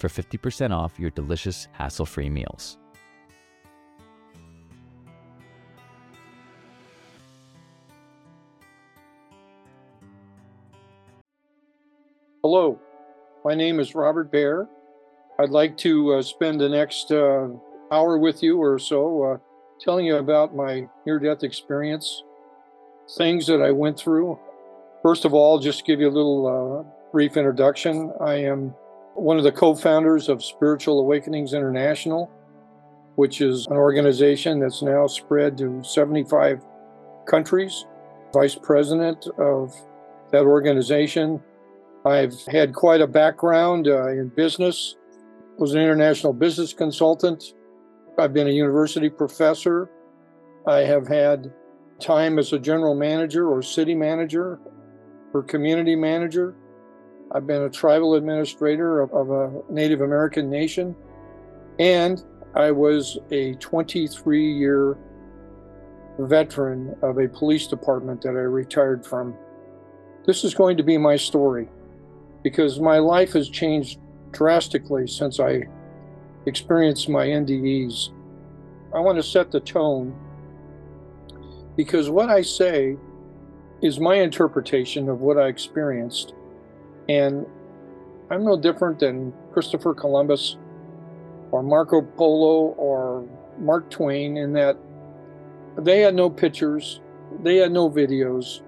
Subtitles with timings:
[0.00, 2.78] for 50% off your delicious hassle-free meals.
[12.42, 12.80] Hello,
[13.44, 14.66] my name is Robert Bare.
[15.38, 17.48] I'd like to uh, spend the next uh,
[17.92, 19.38] hour with you or so uh,
[19.78, 22.22] telling you about my near death experience,
[23.16, 24.38] things that I went through.
[25.02, 26.46] First of all, just give you a little
[26.86, 28.74] uh, brief introduction, I am
[29.14, 32.30] one of the co founders of Spiritual Awakenings International,
[33.16, 36.64] which is an organization that's now spread to 75
[37.26, 37.86] countries,
[38.32, 39.74] vice president of
[40.32, 41.40] that organization.
[42.04, 44.96] I've had quite a background uh, in business,
[45.58, 47.54] was an international business consultant.
[48.18, 49.90] I've been a university professor.
[50.66, 51.52] I have had
[52.00, 54.58] time as a general manager or city manager
[55.34, 56.54] or community manager.
[57.32, 60.96] I've been a tribal administrator of, of a Native American nation.
[61.78, 62.22] And
[62.54, 64.98] I was a 23 year
[66.18, 69.34] veteran of a police department that I retired from.
[70.26, 71.68] This is going to be my story
[72.42, 73.98] because my life has changed
[74.32, 75.62] drastically since I
[76.46, 78.10] experienced my NDEs.
[78.94, 80.14] I want to set the tone
[81.76, 82.96] because what I say
[83.82, 86.34] is my interpretation of what I experienced.
[87.10, 87.44] And
[88.30, 90.56] I'm no different than Christopher Columbus
[91.50, 93.28] or Marco Polo or
[93.58, 94.76] Mark Twain in that
[95.76, 97.00] they had no pictures,
[97.42, 98.60] they had no videos.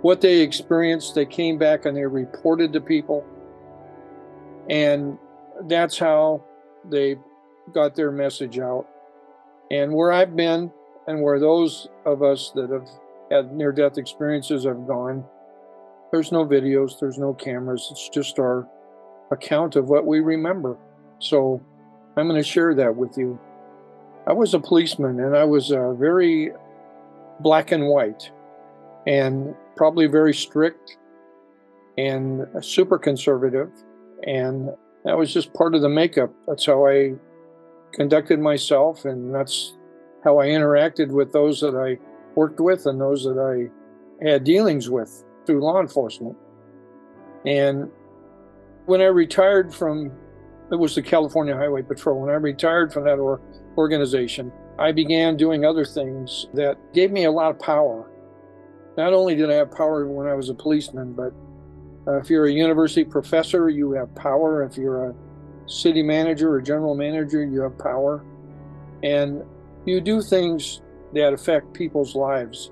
[0.00, 3.26] What they experienced, they came back and they reported to people.
[4.70, 5.18] And
[5.68, 6.42] that's how
[6.88, 7.16] they
[7.74, 8.86] got their message out.
[9.70, 10.72] And where I've been
[11.06, 12.88] and where those of us that have
[13.30, 15.26] had near death experiences have gone,
[16.10, 17.88] there's no videos, there's no cameras.
[17.90, 18.66] It's just our
[19.30, 20.76] account of what we remember.
[21.18, 21.62] So
[22.16, 23.38] I'm going to share that with you.
[24.26, 26.50] I was a policeman and I was uh, very
[27.40, 28.30] black and white
[29.06, 30.98] and probably very strict
[31.96, 33.70] and super conservative.
[34.26, 34.70] And
[35.04, 36.32] that was just part of the makeup.
[36.46, 37.14] That's how I
[37.92, 39.76] conducted myself, and that's
[40.22, 41.98] how I interacted with those that I
[42.34, 46.36] worked with and those that I had dealings with through law enforcement.
[47.44, 47.90] And
[48.86, 50.12] when I retired from,
[50.70, 53.40] it was the California Highway Patrol, when I retired from that or,
[53.76, 58.08] organization, I began doing other things that gave me a lot of power.
[58.96, 61.32] Not only did I have power when I was a policeman, but
[62.06, 64.62] uh, if you're a university professor, you have power.
[64.62, 65.14] If you're a
[65.66, 68.24] city manager or general manager, you have power.
[69.02, 69.42] And
[69.84, 70.82] you do things
[71.14, 72.70] that affect people's lives.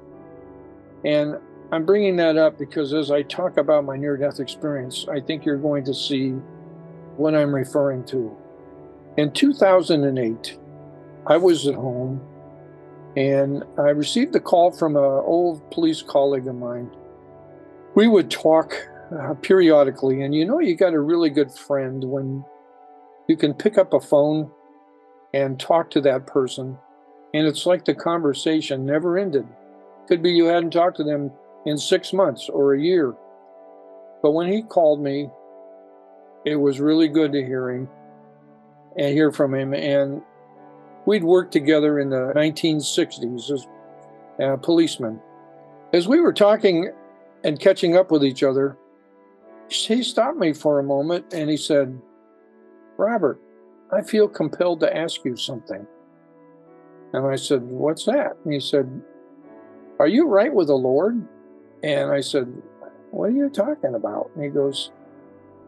[1.05, 1.39] And
[1.71, 5.45] I'm bringing that up because as I talk about my near death experience, I think
[5.45, 6.31] you're going to see
[7.17, 8.35] what I'm referring to.
[9.19, 10.59] In 2008,
[11.27, 12.23] I was at home
[13.17, 16.91] and I received a call from an old police colleague of mine.
[17.95, 18.75] We would talk
[19.11, 22.45] uh, periodically, and you know, you got a really good friend when
[23.27, 24.51] you can pick up a phone
[25.35, 26.79] and talk to that person,
[27.35, 29.47] and it's like the conversation never ended.
[30.07, 31.33] Could be you hadn't talked to them
[31.69, 33.15] in six months or a year.
[34.23, 35.29] But when he called me,
[36.45, 37.89] it was really good to hear him
[38.97, 39.75] and hear from him.
[39.75, 40.23] And
[41.07, 43.67] we'd worked together in the 1960s as
[44.43, 45.21] uh, policemen.
[45.93, 46.91] As we were talking
[47.45, 48.77] and catching up with each other,
[49.69, 52.01] he stopped me for a moment and he said,
[52.97, 53.41] Robert,
[53.93, 55.87] I feel compelled to ask you something.
[57.13, 58.37] And I said, What's that?
[58.45, 59.03] And he said,
[59.99, 61.27] Are you right with the Lord?
[61.83, 62.53] And I said,
[63.11, 64.31] What are you talking about?
[64.35, 64.91] And he goes,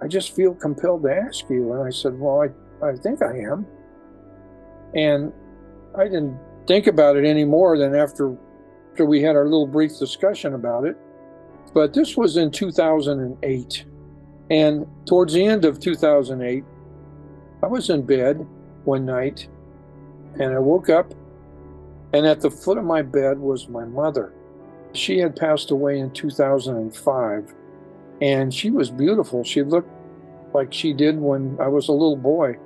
[0.02, 1.72] I just feel compelled to ask you.
[1.72, 3.66] And I said, Well, I, I think I am.
[4.94, 5.32] And
[5.96, 8.36] I didn't think about it any more than after,
[8.92, 10.96] after we had our little brief discussion about it.
[11.72, 13.84] But this was in 2008.
[14.50, 16.64] And towards the end of 2008,
[17.62, 18.44] I was in bed
[18.84, 19.48] one night
[20.38, 21.12] and I woke up,
[22.12, 24.32] and at the foot of my bed was my mother.
[24.92, 27.54] She had passed away in 2005,
[28.20, 29.44] and she was beautiful.
[29.44, 29.90] She looked
[30.52, 32.56] like she did when I was a little boy.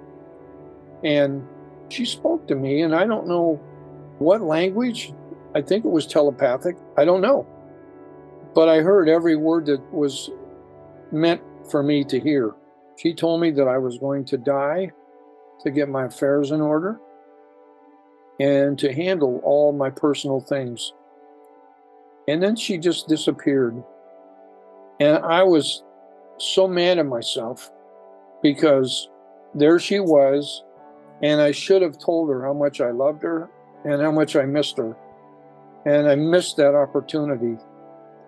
[1.02, 1.46] And
[1.90, 3.60] she spoke to me, and I don't know
[4.18, 5.12] what language.
[5.54, 6.76] I think it was telepathic.
[6.96, 7.46] I don't know.
[8.54, 10.30] But I heard every word that was
[11.12, 12.54] meant for me to hear.
[12.96, 14.92] She told me that I was going to die
[15.62, 17.00] to get my affairs in order
[18.40, 20.92] and to handle all my personal things.
[22.26, 23.82] And then she just disappeared.
[25.00, 25.82] And I was
[26.38, 27.70] so mad at myself
[28.42, 29.08] because
[29.54, 30.62] there she was,
[31.22, 33.50] and I should have told her how much I loved her
[33.84, 34.96] and how much I missed her.
[35.86, 37.56] And I missed that opportunity.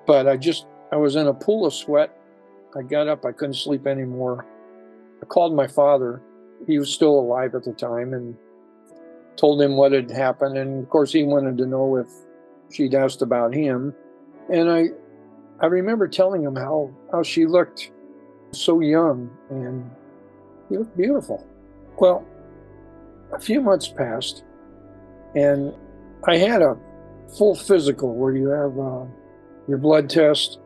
[0.06, 2.10] But I just, I was in a pool of sweat.
[2.76, 4.44] I got up, I couldn't sleep anymore.
[5.22, 6.20] I called my father.
[6.66, 8.36] He was still alive at the time and
[9.36, 10.58] told him what had happened.
[10.58, 12.08] And of course, he wanted to know if
[12.70, 13.94] she'd asked about him.
[14.52, 14.86] And I,
[15.60, 17.90] I remember telling him how, how she looked
[18.52, 19.90] so young and
[20.70, 21.46] you looked beautiful.
[21.98, 22.26] Well,
[23.32, 24.44] a few months passed,
[25.34, 25.74] and
[26.26, 26.76] I had a
[27.36, 29.04] full physical where you have uh,
[29.68, 30.58] your blood test,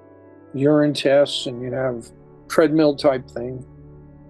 [0.54, 2.06] urine tests, and you have
[2.48, 3.64] treadmill type thing.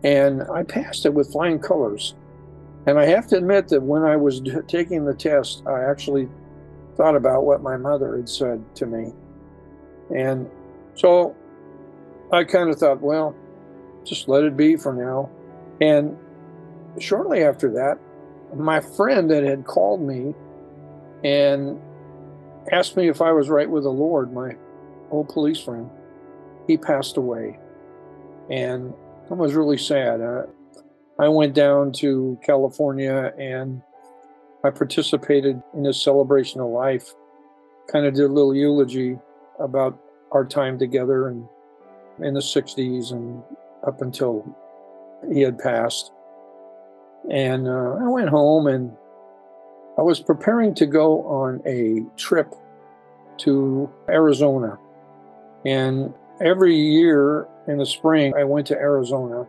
[0.04, 2.14] And I passed it with flying colors.
[2.86, 6.28] And I have to admit that when I was taking the test, I actually
[6.96, 9.12] thought about what my mother had said to me.
[10.14, 10.48] And
[10.94, 11.36] so
[12.32, 13.34] I kind of thought, well,
[14.04, 15.30] just let it be for now.
[15.80, 16.16] And
[16.98, 17.98] shortly after that,
[18.56, 20.34] my friend that had called me
[21.22, 21.80] and
[22.72, 24.56] asked me if I was right with the Lord, my
[25.10, 25.88] old police friend,
[26.66, 27.58] he passed away.
[28.50, 28.92] And
[29.30, 30.20] I was really sad.
[30.20, 30.42] Uh,
[31.18, 33.82] I went down to California and
[34.64, 37.14] I participated in his celebration of life,
[37.90, 39.18] kind of did a little eulogy
[39.58, 39.98] about
[40.32, 41.48] our time together and
[42.22, 43.42] in the 60s and
[43.86, 44.44] up until
[45.32, 46.12] he had passed.
[47.30, 48.92] And uh, I went home and
[49.98, 52.54] I was preparing to go on a trip
[53.38, 54.78] to Arizona.
[55.64, 59.46] And every year in the spring, I went to Arizona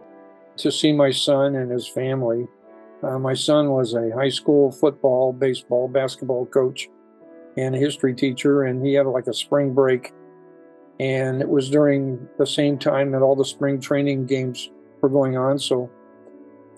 [0.58, 2.48] to see my son and his family.
[3.04, 6.90] Uh, my son was a high school football, baseball, basketball coach
[7.58, 10.14] and a history teacher, and he had like a spring break.
[11.00, 14.70] And it was during the same time that all the spring training games
[15.02, 15.58] were going on.
[15.58, 15.90] So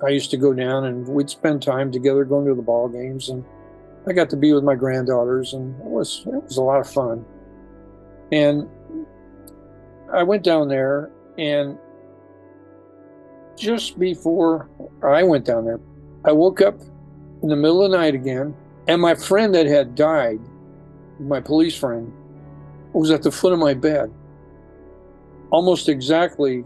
[0.05, 3.29] I used to go down and we'd spend time together going to the ball games.
[3.29, 3.43] And
[4.07, 6.89] I got to be with my granddaughters, and it was it was a lot of
[6.89, 7.25] fun.
[8.31, 8.67] And
[10.11, 11.77] I went down there, and
[13.55, 14.69] just before
[15.03, 15.79] I went down there,
[16.25, 16.79] I woke up
[17.41, 18.55] in the middle of the night again,
[18.87, 20.39] and my friend that had died,
[21.19, 22.11] my police friend,
[22.93, 24.13] was at the foot of my bed,
[25.51, 26.63] almost exactly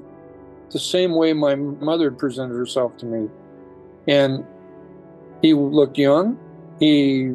[0.71, 3.29] the same way my mother presented herself to me.
[4.07, 4.45] And
[5.41, 6.37] he looked young.
[6.79, 7.33] He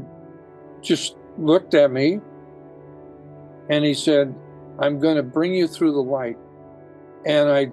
[0.81, 2.21] just looked at me
[3.69, 4.35] and he said,
[4.79, 6.37] I'm going to bring you through the light.
[7.25, 7.71] And I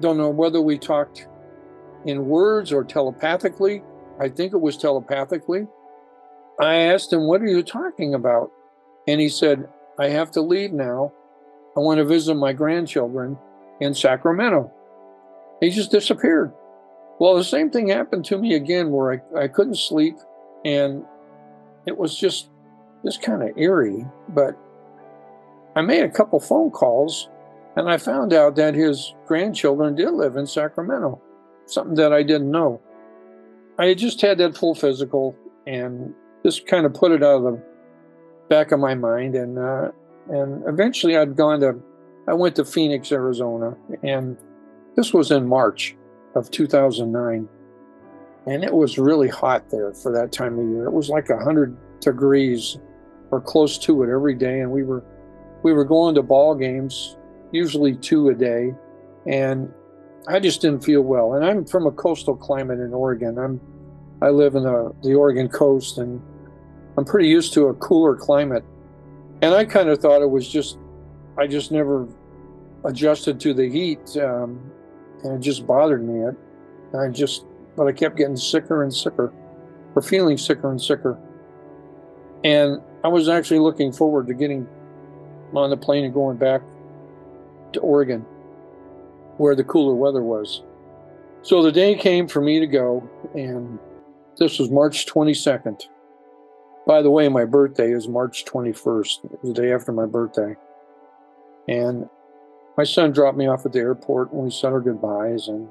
[0.00, 1.26] don't know whether we talked
[2.06, 3.82] in words or telepathically.
[4.18, 5.66] I think it was telepathically.
[6.58, 8.50] I asked him, What are you talking about?
[9.06, 11.12] And he said, I have to leave now.
[11.76, 13.36] I want to visit my grandchildren
[13.80, 14.72] in Sacramento.
[15.60, 16.52] He just disappeared.
[17.18, 20.16] Well, the same thing happened to me again where I, I couldn't sleep
[20.64, 21.04] and
[21.86, 22.50] it was just
[23.04, 24.06] just kind of eerie.
[24.30, 24.56] But
[25.76, 27.28] I made a couple phone calls
[27.76, 31.20] and I found out that his grandchildren did live in Sacramento,
[31.66, 32.80] something that I didn't know.
[33.78, 37.62] I just had that full physical and just kind of put it out of the
[38.48, 39.34] back of my mind.
[39.34, 39.90] And, uh,
[40.28, 41.74] and eventually I'd gone to,
[42.28, 44.36] I went to Phoenix, Arizona, and
[44.96, 45.96] this was in March
[46.34, 47.48] of 2009.
[48.46, 50.84] And it was really hot there for that time of year.
[50.84, 52.78] It was like 100 degrees
[53.30, 54.60] or close to it every day.
[54.60, 55.04] And we were,
[55.64, 57.16] we were going to ball games
[57.52, 58.72] usually two a day.
[59.26, 59.72] And
[60.28, 61.34] I just didn't feel well.
[61.34, 63.38] And I'm from a coastal climate in Oregon.
[63.38, 63.60] I'm
[64.22, 66.20] I live in the, the Oregon coast and
[66.96, 68.64] I'm pretty used to a cooler climate.
[69.42, 70.78] And I kind of thought it was just
[71.38, 72.08] I just never
[72.84, 74.16] adjusted to the heat.
[74.16, 74.60] Um,
[75.22, 76.24] and it just bothered me.
[76.24, 77.44] I, I just
[77.76, 79.32] but I kept getting sicker and sicker.
[79.94, 81.18] were feeling sicker and sicker.
[82.42, 84.66] And I was actually looking forward to getting
[85.54, 86.62] on the plane and going back
[87.72, 88.24] to Oregon,
[89.38, 90.62] where the cooler weather was.
[91.42, 93.78] So the day came for me to go, and
[94.38, 95.82] this was March 22nd.
[96.86, 100.54] By the way, my birthday is March 21st, the day after my birthday.
[101.68, 102.08] And
[102.76, 105.48] my son dropped me off at the airport and we said our goodbyes.
[105.48, 105.68] And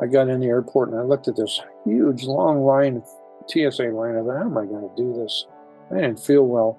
[0.00, 3.02] I got in the airport and I looked at this huge, long line,
[3.48, 4.16] TSA line.
[4.16, 5.46] I thought, how am I going to do this?
[5.90, 6.78] I didn't feel well.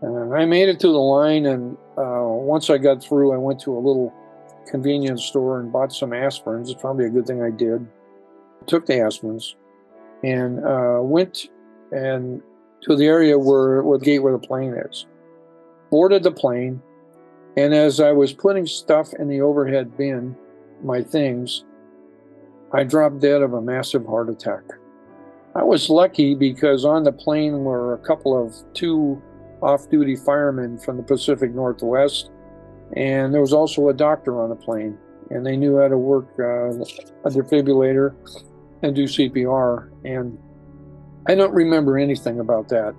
[0.00, 1.46] And I made it to the line.
[1.46, 4.14] And uh, once I got through, I went to a little
[4.66, 6.70] convenience store and bought some aspirins.
[6.70, 7.86] It's probably a good thing I did.
[8.66, 9.54] Took the aspirins
[10.22, 11.48] and uh, went
[11.92, 12.42] and
[12.82, 15.06] to the area where, where the gate where the plane is.
[15.90, 16.82] Boarded the plane,
[17.56, 20.36] and as I was putting stuff in the overhead bin,
[20.82, 21.64] my things,
[22.72, 24.64] I dropped dead of a massive heart attack.
[25.54, 29.22] I was lucky because on the plane were a couple of two
[29.62, 32.30] off duty firemen from the Pacific Northwest,
[32.96, 34.98] and there was also a doctor on the plane,
[35.30, 36.70] and they knew how to work uh,
[37.24, 38.14] a defibrillator
[38.82, 39.90] and do CPR.
[40.04, 40.38] And
[41.26, 42.94] I don't remember anything about that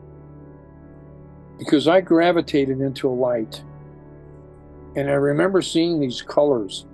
[1.57, 3.63] because I gravitated into a light
[4.95, 6.85] and I remember seeing these colors,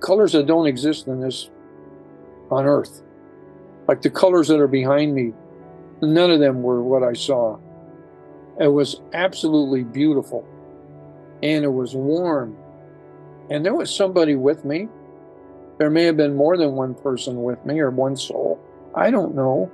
[0.00, 1.50] colors that don't exist in this
[2.50, 3.02] on earth.
[3.88, 5.32] Like the colors that are behind me,
[6.00, 7.58] none of them were what I saw.
[8.58, 10.46] It was absolutely beautiful.
[11.42, 12.56] And it was warm.
[13.50, 14.88] And there was somebody with me.
[15.78, 18.60] There may have been more than one person with me or one soul.
[18.94, 19.70] I don't know.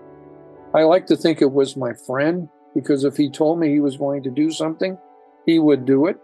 [0.75, 3.97] I like to think it was my friend because if he told me he was
[3.97, 4.99] going to do something,
[5.47, 6.19] he would do it.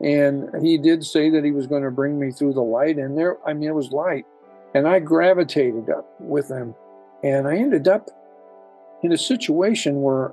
[0.00, 2.96] And he did say that he was going to bring me through the light.
[2.96, 4.26] And there, I mean, it was light.
[4.74, 6.74] And I gravitated up with him.
[7.22, 8.10] And I ended up
[9.02, 10.32] in a situation where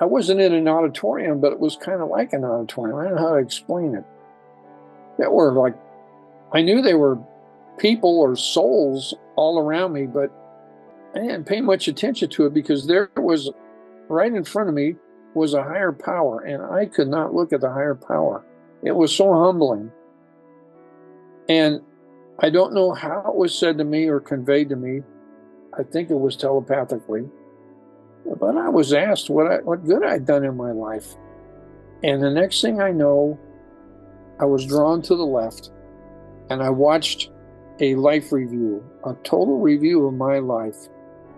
[0.00, 2.98] I wasn't in an auditorium, but it was kind of like an auditorium.
[2.98, 4.04] I don't know how to explain it.
[5.18, 5.74] That were like,
[6.52, 7.18] I knew they were
[7.78, 10.30] people or souls all around me, but
[11.14, 13.50] I didn't pay much attention to it because there was
[14.08, 14.96] right in front of me
[15.34, 18.44] was a higher power, and I could not look at the higher power.
[18.82, 19.90] It was so humbling.
[21.48, 21.80] And
[22.38, 25.02] I don't know how it was said to me or conveyed to me.
[25.76, 27.28] I think it was telepathically.
[28.36, 31.14] But I was asked what, I, what good I'd done in my life.
[32.02, 33.38] And the next thing I know,
[34.38, 35.70] I was drawn to the left
[36.50, 37.30] and I watched
[37.80, 40.76] a life review, a total review of my life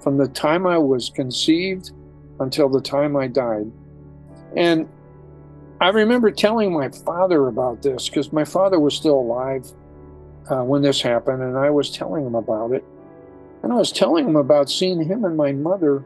[0.00, 1.92] from the time I was conceived
[2.40, 3.70] until the time I died.
[4.56, 4.88] And
[5.80, 9.66] I remember telling my father about this because my father was still alive
[10.50, 12.84] uh, when this happened, and I was telling him about it.
[13.62, 16.04] And I was telling him about seeing him and my mother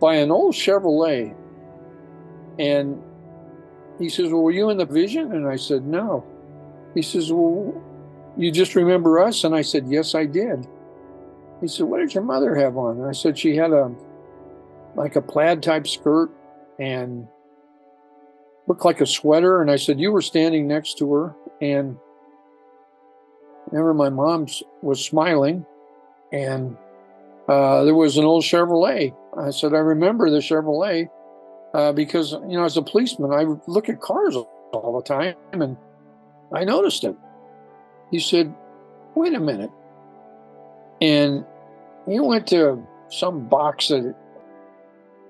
[0.00, 1.34] by an old Chevrolet.
[2.58, 3.02] And
[3.98, 5.32] he says, Well, were you in the vision?
[5.32, 6.24] And I said, No.
[6.94, 7.82] He says, Well,
[8.36, 9.44] you just remember us?
[9.44, 10.66] And I said, Yes, I did.
[11.60, 12.98] He said, What did your mother have on?
[12.98, 13.94] And I said, She had a
[14.94, 16.30] like a plaid type skirt
[16.78, 17.28] and
[18.66, 19.60] looked like a sweater.
[19.60, 21.34] And I said, You were standing next to her.
[21.60, 21.96] And
[23.70, 24.46] remember, my mom
[24.82, 25.64] was smiling.
[26.32, 26.76] And
[27.48, 29.14] uh, there was an old Chevrolet.
[29.38, 31.08] I said, I remember the Chevrolet
[31.74, 35.76] uh, because, you know, as a policeman, I look at cars all the time and
[36.52, 37.16] I noticed it.
[38.10, 38.54] He said,
[39.14, 39.70] Wait a minute.
[41.00, 41.44] And
[42.06, 44.14] he went to some box that,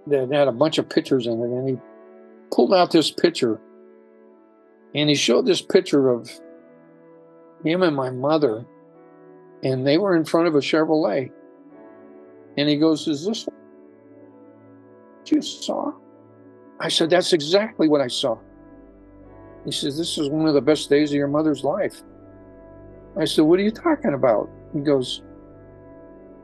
[0.08, 1.76] that had a bunch of pictures in it and he
[2.50, 3.60] pulled out this picture
[4.94, 6.30] and he showed this picture of
[7.64, 8.64] him and my mother,
[9.62, 11.30] and they were in front of a Chevrolet.
[12.56, 13.46] And he goes, Is this
[15.30, 15.92] you saw?
[16.80, 18.38] I said, That's exactly what I saw.
[19.64, 22.02] He says, This is one of the best days of your mother's life.
[23.18, 24.50] I said, What are you talking about?
[24.72, 25.22] He goes,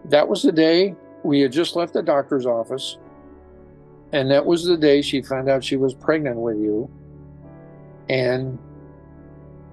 [0.07, 2.97] That was the day we had just left the doctor's office
[4.13, 6.89] and that was the day she found out she was pregnant with you.
[8.11, 8.59] And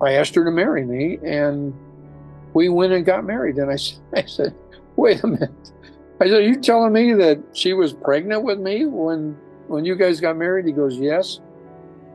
[0.02, 1.74] I asked her to marry me, and
[2.54, 3.58] we went and got married.
[3.58, 3.78] And I,
[4.18, 4.56] I said,
[4.96, 5.72] wait a minute.
[6.22, 9.96] I said, Are you telling me that she was pregnant with me when when you
[9.96, 10.66] guys got married?
[10.66, 11.40] He goes, Yes.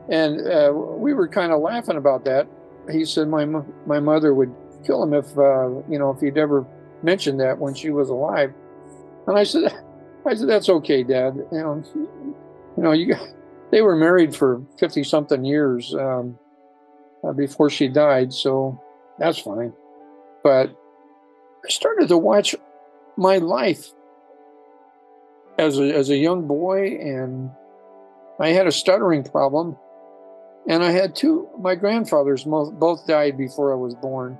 [0.09, 2.47] And uh, we were kind of laughing about that.
[2.91, 3.45] He said, My
[3.85, 4.53] my mother would
[4.85, 6.65] kill him if uh, you know if he'd ever
[7.01, 8.53] mentioned that when she was alive.
[9.27, 9.73] And I said,
[10.25, 11.35] I said, "That's okay, Dad.
[11.51, 11.83] You know,
[12.77, 13.15] you know, you
[13.71, 16.37] they were married for fifty something years um,
[17.23, 18.81] uh, before she died, so
[19.19, 19.73] that's fine."
[20.43, 20.75] But
[21.65, 22.55] I started to watch
[23.17, 23.91] my life
[25.57, 27.49] as a, as a young boy, and
[28.39, 29.77] I had a stuttering problem.
[30.67, 34.37] And I had two, my grandfathers both died before I was born,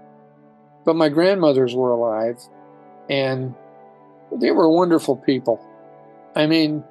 [0.83, 2.39] but my grandmothers were alive,
[3.09, 3.53] and
[4.31, 5.63] they were wonderful people.
[6.35, 6.83] I mean,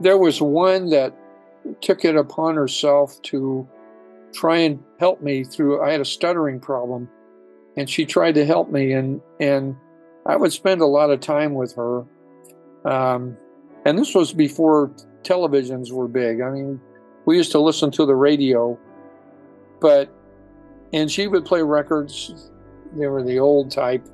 [0.00, 1.14] there was one that
[1.80, 3.68] took it upon herself to
[4.32, 7.08] try and help me through I had a stuttering problem
[7.76, 9.76] and she tried to help me and and
[10.26, 12.04] I would spend a lot of time with her.
[12.84, 13.36] Um,
[13.84, 14.92] and this was before
[15.22, 16.40] televisions were big.
[16.40, 16.80] I mean
[17.24, 18.78] we used to listen to the radio
[19.80, 20.12] but
[20.92, 22.50] and she would play records.
[22.96, 24.06] They were the old type.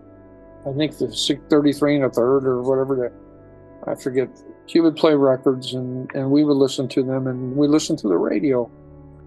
[0.66, 4.28] I think the 633 and a third or whatever the I forget.
[4.66, 8.08] She would play records and, and we would listen to them and we listened to
[8.08, 8.70] the radio.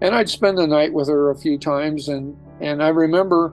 [0.00, 3.52] And I'd spend the night with her a few times and, and I remember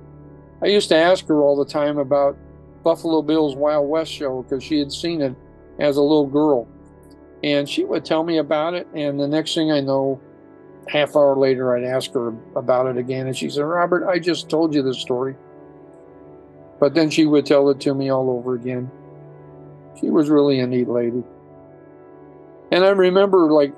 [0.62, 2.38] I used to ask her all the time about
[2.84, 5.36] Buffalo Bill's Wild West show because she had seen it
[5.80, 6.68] as a little girl.
[7.44, 10.22] And she would tell me about it and the next thing I know,
[10.88, 14.50] half hour later I'd ask her about it again and she said, Robert, I just
[14.50, 15.36] told you this story.
[16.80, 18.92] But then she would tell it to me all over again.
[20.00, 21.24] She was really a neat lady.
[22.72, 23.74] And I remember like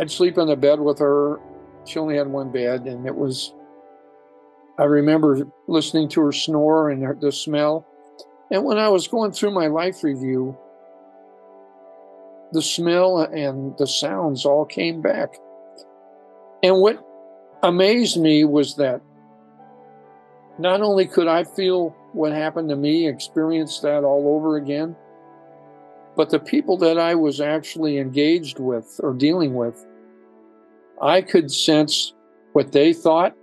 [0.00, 1.38] I'd sleep in the bed with her.
[1.84, 3.52] She only had one bed, and it was.
[4.78, 7.86] I remember listening to her snore and her, the smell.
[8.50, 10.56] And when I was going through my life review,
[12.52, 15.34] the smell and the sounds all came back.
[16.62, 17.04] And what
[17.62, 19.00] amazed me was that
[20.58, 24.96] not only could I feel what happened to me, experience that all over again,
[26.16, 29.86] but the people that I was actually engaged with or dealing with,
[31.00, 32.12] I could sense
[32.52, 33.34] what they thought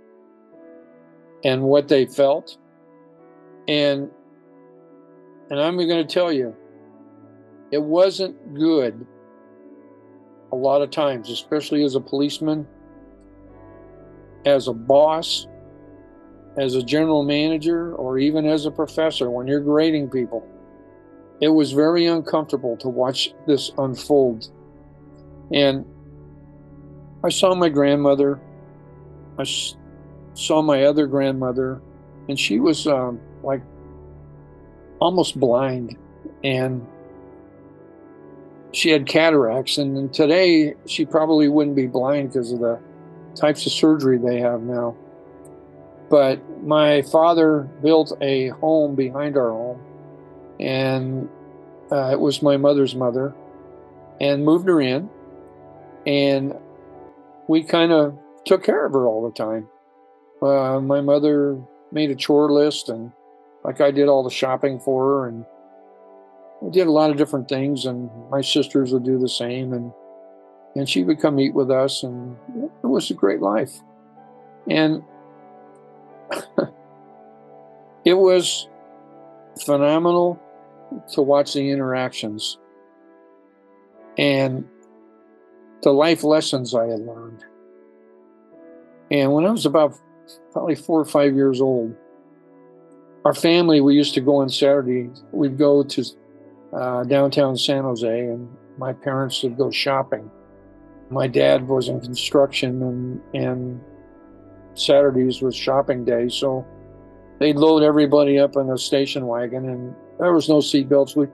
[1.44, 2.58] and what they felt.
[3.66, 4.10] And
[5.50, 6.54] and I'm going to tell you,
[7.70, 9.06] it wasn't good
[10.52, 12.66] a lot of times, especially as a policeman,
[14.46, 15.46] as a boss,
[16.58, 20.46] as a general manager, or even as a professor when you're grading people
[21.40, 24.50] it was very uncomfortable to watch this unfold.
[25.52, 25.84] And
[27.24, 28.40] I saw my grandmother.
[29.38, 29.44] I
[30.34, 31.80] saw my other grandmother,
[32.28, 33.62] and she was um, like
[35.00, 35.96] almost blind,
[36.44, 36.86] and
[38.72, 39.78] she had cataracts.
[39.78, 42.78] And today, she probably wouldn't be blind because of the
[43.34, 44.96] types of surgery they have now.
[46.10, 49.80] But my father built a home behind our home
[50.60, 51.28] and
[51.90, 53.34] uh, it was my mother's mother,
[54.20, 55.08] and moved her in,
[56.06, 56.54] and
[57.48, 59.68] we kind of took care of her all the time.
[60.42, 61.58] Uh, my mother
[61.92, 63.12] made a chore list, and
[63.64, 65.44] like I did all the shopping for her, and
[66.62, 69.92] we did a lot of different things, and my sisters would do the same, and
[70.76, 72.36] and she would come eat with us, and
[72.82, 73.80] it was a great life,
[74.68, 75.02] and
[78.04, 78.68] it was
[79.64, 80.40] phenomenal
[81.12, 82.58] to watch the interactions
[84.18, 84.64] and
[85.82, 87.44] the life lessons I had learned.
[89.10, 89.94] And when I was about
[90.52, 91.94] probably four or five years old,
[93.28, 96.02] our family, we used to go on Saturday, we'd go to
[96.72, 100.30] uh, downtown San Jose, and my parents would go shopping.
[101.10, 103.80] My dad was in construction, and, and
[104.72, 106.30] Saturdays was shopping day.
[106.30, 106.66] So
[107.38, 111.14] they'd load everybody up in a station wagon and there was no seatbelts.
[111.14, 111.26] We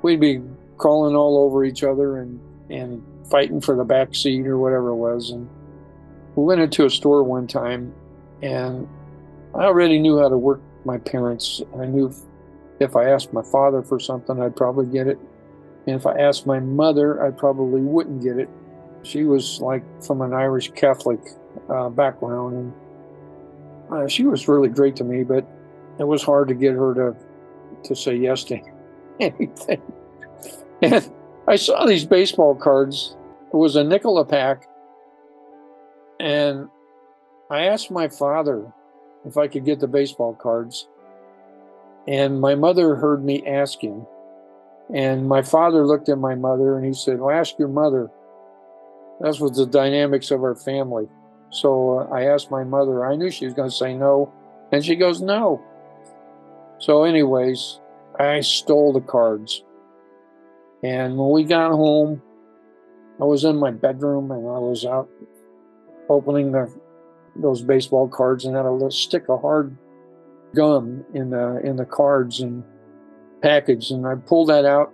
[0.00, 0.40] we'd be
[0.78, 4.96] crawling all over each other and and fighting for the back seat or whatever it
[4.96, 5.30] was.
[5.30, 5.48] And
[6.34, 7.92] we went into a store one time,
[8.40, 8.88] and
[9.54, 11.62] I already knew how to work my parents.
[11.78, 12.12] I knew
[12.80, 15.18] if I asked my father for something, I'd probably get it.
[15.86, 18.48] And if I asked my mother, I probably wouldn't get it.
[19.02, 21.20] She was like from an Irish Catholic
[21.68, 22.72] uh, background, and
[23.92, 25.44] uh, she was really great to me, but
[25.98, 27.16] it was hard to get her to
[27.84, 28.60] to say yes to
[29.20, 29.82] anything.
[30.82, 31.12] And
[31.48, 33.16] I saw these baseball cards.
[33.52, 34.68] It was a nickel a pack.
[36.20, 36.68] And
[37.50, 38.72] I asked my father
[39.24, 40.88] if I could get the baseball cards.
[42.08, 44.06] And my mother heard me asking.
[44.92, 48.10] And my father looked at my mother and he said, Well, ask your mother.
[49.20, 51.08] That was the dynamics of our family.
[51.50, 53.06] So uh, I asked my mother.
[53.06, 54.32] I knew she was going to say no.
[54.72, 55.62] And she goes, No.
[56.78, 57.78] So, anyways,
[58.18, 59.62] I stole the cards.
[60.82, 62.20] And when we got home,
[63.20, 65.08] I was in my bedroom and I was out
[66.08, 66.72] opening the,
[67.36, 69.76] those baseball cards and had a little stick of hard
[70.54, 72.62] gum in the in the cards and
[73.42, 73.90] package.
[73.90, 74.92] And I pulled that out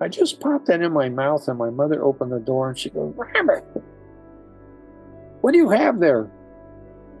[0.00, 2.90] I just popped that in my mouth, and my mother opened the door and she
[2.90, 3.64] goes, Robert,
[5.40, 6.30] what do you have there?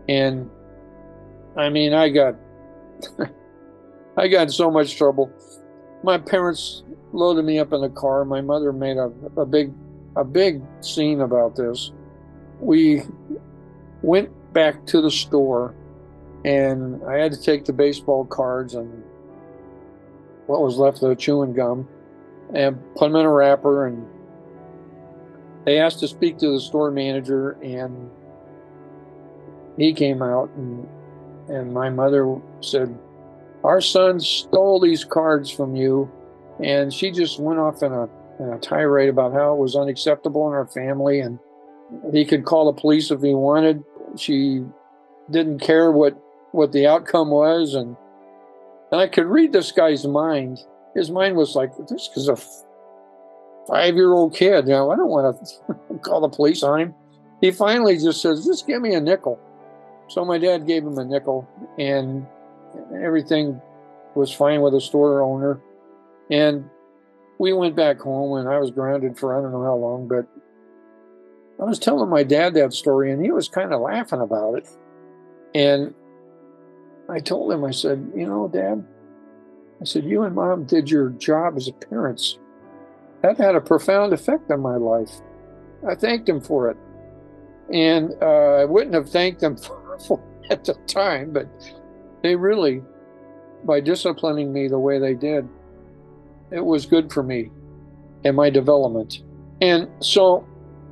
[0.08, 0.50] And
[1.56, 2.34] I mean, I got,
[4.16, 5.32] I got so much trouble.
[6.02, 6.82] My parents
[7.12, 8.24] loaded me up in the car.
[8.26, 9.72] My mother made a, a big,
[10.14, 11.92] a big scene about this.
[12.60, 13.02] We
[14.02, 15.74] went back to the store,
[16.46, 19.04] and I had to take the baseball cards and
[20.46, 21.86] what was left of the chewing gum
[22.54, 24.06] and put them in a wrapper and
[25.66, 28.08] they asked to speak to the store manager and
[29.76, 30.88] he came out and
[31.48, 32.96] and my mother said
[33.64, 36.10] our son stole these cards from you
[36.64, 40.46] and she just went off in a, in a tirade about how it was unacceptable
[40.46, 41.40] in our family and
[42.12, 43.82] he could call the police if he wanted
[44.18, 44.64] she
[45.30, 46.20] didn't care what
[46.52, 47.96] what the outcome was and
[48.92, 50.58] and i could read this guy's mind
[50.96, 52.36] his mind was like, this is a
[53.68, 54.66] five year old kid.
[54.66, 56.94] You know, I don't want to call the police on him.
[57.42, 59.38] He finally just says, just give me a nickel.
[60.08, 61.46] So my dad gave him a nickel,
[61.78, 62.26] and
[63.02, 63.60] everything
[64.14, 65.60] was fine with the store owner.
[66.30, 66.70] And
[67.38, 70.26] we went back home, and I was grounded for I don't know how long, but
[71.60, 74.68] I was telling my dad that story, and he was kind of laughing about it.
[75.54, 75.94] And
[77.08, 78.84] I told him, I said, you know, Dad,
[79.80, 82.38] I said, You and mom did your job as parents.
[83.22, 85.10] That had a profound effect on my life.
[85.88, 86.76] I thanked them for it.
[87.72, 91.48] And uh, I wouldn't have thanked them for, for at the time, but
[92.22, 92.82] they really,
[93.64, 95.48] by disciplining me the way they did,
[96.50, 97.50] it was good for me
[98.24, 99.22] and my development.
[99.60, 100.46] And so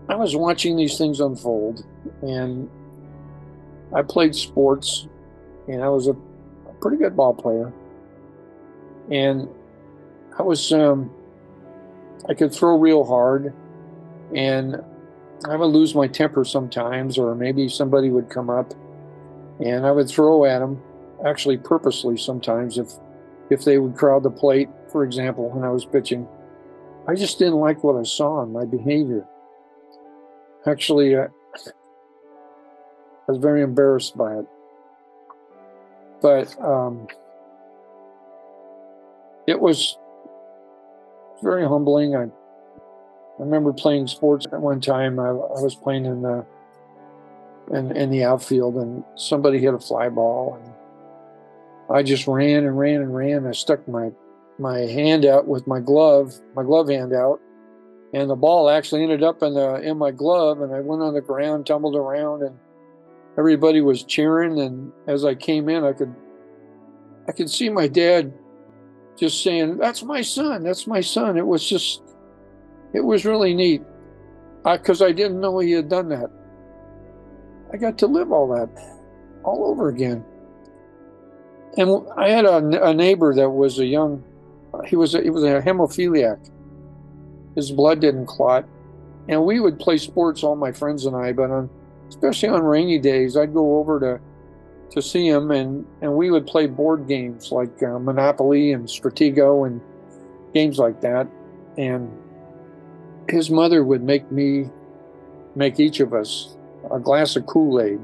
[0.08, 1.84] I was watching these things unfold,
[2.22, 2.68] and
[3.94, 5.08] I played sports,
[5.68, 6.16] and I was a,
[6.80, 7.72] pretty good ball player
[9.10, 9.48] and
[10.38, 11.10] I was um,
[12.28, 13.52] I could throw real hard,
[14.34, 14.82] and
[15.48, 18.72] I would lose my temper sometimes, or maybe somebody would come up,
[19.64, 20.82] and I would throw at them,
[21.24, 22.92] actually purposely sometimes if
[23.50, 26.26] if they would crowd the plate, for example, when I was pitching.
[27.06, 29.26] I just didn't like what I saw in my behavior.
[30.66, 31.28] Actually, uh,
[33.28, 34.46] I was very embarrassed by it.
[36.22, 37.06] But um,
[39.46, 39.98] it was
[41.42, 42.16] very humbling.
[42.16, 42.28] I, I
[43.40, 45.18] remember playing sports at one time.
[45.18, 46.46] I, I was playing in the
[47.72, 52.78] in, in the outfield, and somebody hit a fly ball, and I just ran and
[52.78, 53.46] ran and ran.
[53.46, 54.10] I stuck my
[54.58, 57.40] my hand out with my glove, my glove hand out,
[58.14, 61.14] and the ball actually ended up in the in my glove, and I went on
[61.14, 62.56] the ground, tumbled around, and
[63.36, 64.58] everybody was cheering.
[64.60, 66.14] And as I came in, I could
[67.28, 68.32] I could see my dad
[69.16, 71.36] just saying, That's my son, that's my son.
[71.36, 72.02] It was just,
[72.92, 73.82] it was really neat
[74.62, 76.30] because I, I didn't know he had done that.
[77.72, 78.68] I got to live all that
[79.44, 80.24] all over again.
[81.76, 84.24] And I had a, a neighbor that was a young,
[84.86, 86.50] he was a, he was a hemophiliac.
[87.54, 88.66] His blood didn't clot.
[89.28, 91.70] And we would play sports, all my friends and I, but on,
[92.08, 94.20] especially on rainy days, I'd go over to
[94.90, 99.66] to see him, and, and we would play board games like uh, Monopoly and Stratego
[99.66, 99.80] and
[100.52, 101.26] games like that.
[101.76, 102.10] And
[103.28, 104.70] his mother would make me,
[105.56, 106.56] make each of us
[106.92, 107.98] a glass of Kool Aid.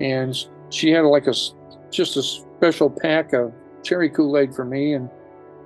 [0.00, 0.36] And
[0.70, 1.34] she had like a,
[1.90, 4.92] just a special pack of cherry Kool Aid for me.
[4.92, 5.10] And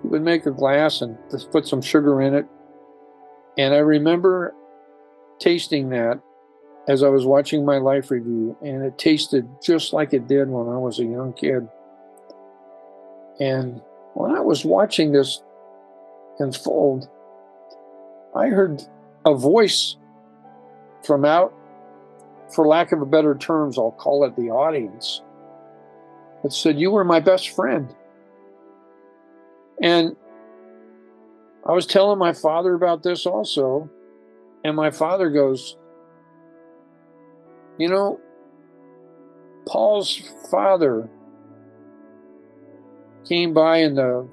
[0.05, 2.47] would make a glass and just put some sugar in it.
[3.59, 4.55] And I remember
[5.39, 6.21] tasting that
[6.89, 10.69] as I was watching my life review, and it tasted just like it did when
[10.69, 11.69] I was a young kid.
[13.39, 13.81] And
[14.15, 15.43] when I was watching this
[16.39, 17.09] unfold,
[18.35, 18.83] I heard
[19.25, 19.97] a voice
[21.05, 21.55] from out,
[22.55, 25.23] for lack of a better terms, I'll call it the audience,
[26.43, 27.95] that said, You were my best friend.
[29.81, 30.17] And
[31.67, 33.89] I was telling my father about this also,
[34.65, 35.77] and my father goes,
[37.79, 38.21] you know,
[39.67, 40.21] Paul's
[40.51, 41.09] father
[43.25, 44.29] came by in the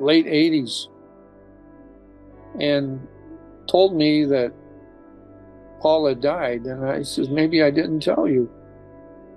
[0.00, 0.88] late 80s
[2.60, 3.06] and
[3.68, 4.52] told me that
[5.80, 6.62] Paul had died.
[6.62, 8.50] And I said, Maybe I didn't tell you.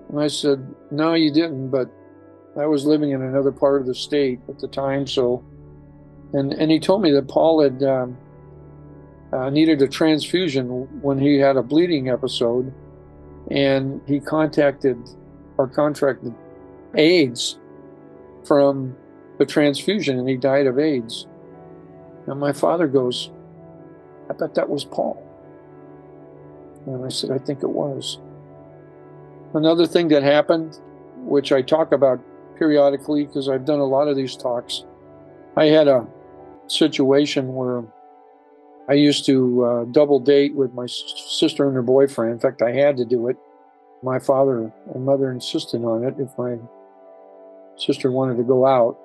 [0.10, 1.89] And I said, No, you didn't, but
[2.60, 5.06] I was living in another part of the state at the time.
[5.08, 5.46] So,
[6.34, 8.17] and, and he told me that Paul had um,
[9.34, 10.67] uh, needed a transfusion
[11.02, 12.74] when he had a bleeding episode,
[13.50, 14.98] and he contacted
[15.58, 16.34] or contracted
[16.96, 17.60] AIDS
[18.46, 18.96] from
[19.38, 21.28] the transfusion, and he died of AIDS.
[22.28, 23.32] And my father goes,
[24.30, 25.22] I bet that was Paul.
[26.86, 28.20] And I said, I think it was.
[29.54, 30.80] Another thing that happened,
[31.17, 32.20] which I talk about
[32.58, 34.86] periodically because I've done a lot of these talks,
[35.58, 36.08] I had a
[36.67, 37.84] situation where
[38.89, 42.34] I used to uh, double date with my sister and her boyfriend.
[42.34, 43.38] In fact, I had to do it.
[44.04, 46.58] My father and mother insisted on it if my
[47.78, 48.97] sister wanted to go out,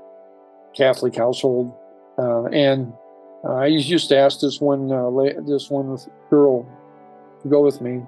[0.74, 1.74] Catholic household.
[2.18, 2.92] Uh, and
[3.44, 5.10] uh, I used to ask this one, uh,
[5.46, 5.96] this one
[6.30, 6.66] girl
[7.42, 8.02] to go with me.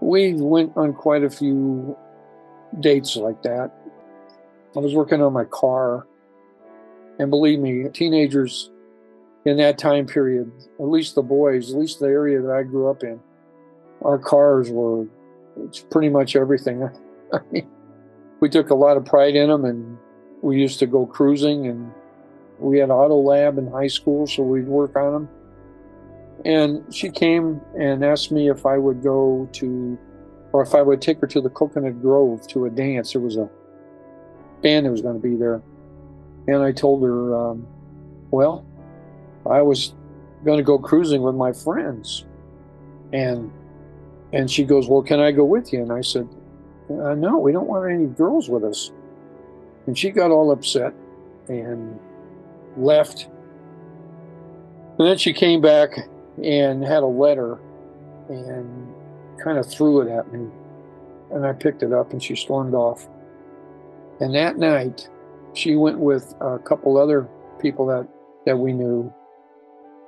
[0.00, 1.96] We went on quite a few
[2.80, 3.72] dates like that.
[4.76, 6.06] I was working on my car,
[7.18, 8.70] and believe me, teenagers
[9.44, 12.88] in that time period, at least the boys, at least the area that I grew
[12.90, 13.20] up in,
[14.02, 15.06] our cars were
[15.62, 16.82] it's pretty much everything.
[17.32, 17.68] I mean,
[18.40, 19.96] we took a lot of pride in them, and
[20.42, 21.92] we used to go cruising, and
[22.58, 25.28] we had auto lab in high school, so we'd work on them.
[26.44, 29.98] And she came and asked me if I would go to,
[30.52, 33.12] or if I would take her to the Coconut Grove to a dance.
[33.12, 33.48] There was a
[34.62, 35.62] band that was going to be there,
[36.46, 37.66] and I told her, um,
[38.30, 38.64] well,
[39.46, 39.94] I was
[40.44, 42.24] going to go cruising with my friends.
[43.12, 43.50] And
[44.32, 46.28] and she goes, "Well, can I go with you?" And I said,
[46.90, 48.90] uh, "No, we don't want any girls with us."
[49.86, 50.92] And she got all upset
[51.48, 51.98] and
[52.76, 53.28] left.
[54.98, 56.08] And then she came back
[56.42, 57.58] and had a letter
[58.28, 58.92] and
[59.42, 60.48] kind of threw it at me.
[61.30, 63.06] And I picked it up and she stormed off.
[64.20, 65.08] And that night,
[65.54, 67.28] she went with a couple other
[67.60, 68.06] people that,
[68.46, 69.12] that we knew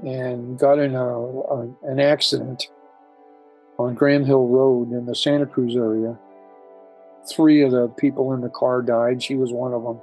[0.05, 2.69] and got in a, a, an accident
[3.79, 6.19] on Graham Hill Road in the Santa Cruz area.
[7.31, 9.23] Three of the people in the car died.
[9.23, 10.01] She was one of them.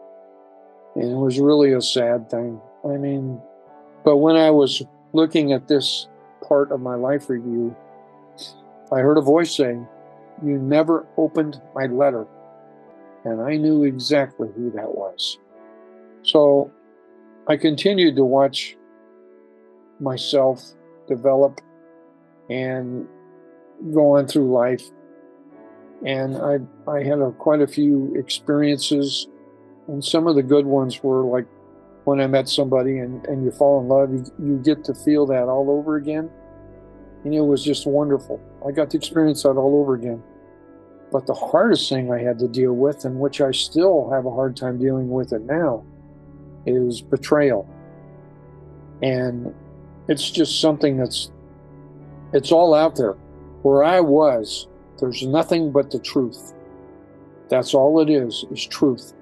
[0.96, 2.60] And it was really a sad thing.
[2.86, 3.42] I mean,
[4.04, 6.08] but when I was looking at this
[6.48, 7.76] part of my life review,
[8.92, 9.88] I heard a voice saying,
[10.44, 12.28] You never opened my letter.
[13.26, 15.40] And I knew exactly who that was.
[16.24, 16.72] So
[17.48, 18.78] I continued to watch
[20.00, 20.64] myself
[21.08, 21.60] develop
[22.50, 23.08] and
[23.94, 24.84] go on through life.
[26.06, 26.60] And I,
[26.90, 29.28] I had a, quite a few experiences,
[29.88, 31.46] and some of the good ones were like
[32.04, 35.26] when I met somebody and, and you fall in love, you, you get to feel
[35.28, 36.30] that all over again.
[37.24, 38.42] And it was just wonderful.
[38.68, 40.22] I got to experience that all over again.
[41.13, 44.32] But the hardest thing I had to deal with, and which I still have a
[44.32, 45.86] hard time dealing with it now,
[46.65, 47.69] is betrayal.
[49.04, 49.54] And
[50.08, 51.32] it's just something that's
[52.34, 53.13] it's all out there.
[53.62, 54.67] Where I was,
[54.99, 56.54] there's nothing but the truth.
[57.47, 59.13] That's all it is, is truth.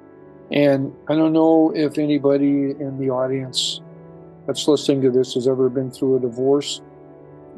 [0.49, 3.81] And I don't know if anybody in the audience
[4.47, 6.81] that's listening to this has ever been through a divorce.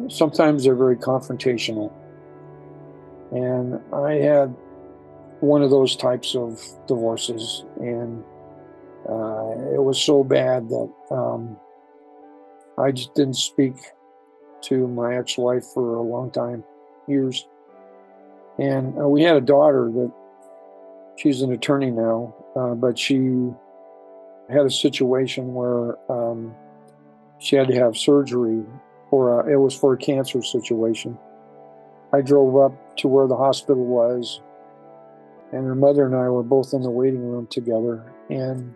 [0.09, 1.93] Sometimes they're very confrontational.
[3.33, 4.55] And I had
[5.39, 8.23] one of those types of divorces, and
[9.09, 11.57] uh, it was so bad that um,
[12.77, 13.75] I just didn't speak
[14.63, 16.63] to my ex wife for a long time,
[17.07, 17.47] years.
[18.59, 20.11] And uh, we had a daughter that
[21.17, 23.49] she's an attorney now, uh, but she
[24.49, 26.53] had a situation where um,
[27.39, 28.63] she had to have surgery
[29.09, 31.17] for it was for a cancer situation.
[32.13, 34.41] I drove up to where the hospital was,
[35.52, 38.04] and her mother and I were both in the waiting room together.
[38.30, 38.73] And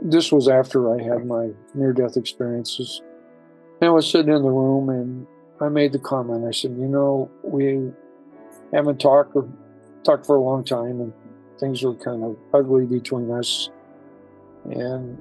[0.00, 3.02] this was after I had my near death experiences.
[3.80, 5.26] And I was sitting in the room and
[5.60, 6.46] I made the comment.
[6.46, 7.90] I said, You know, we
[8.72, 9.48] haven't talked or
[10.04, 11.12] talked for a long time and
[11.58, 13.70] things were kind of ugly between us.
[14.64, 15.20] And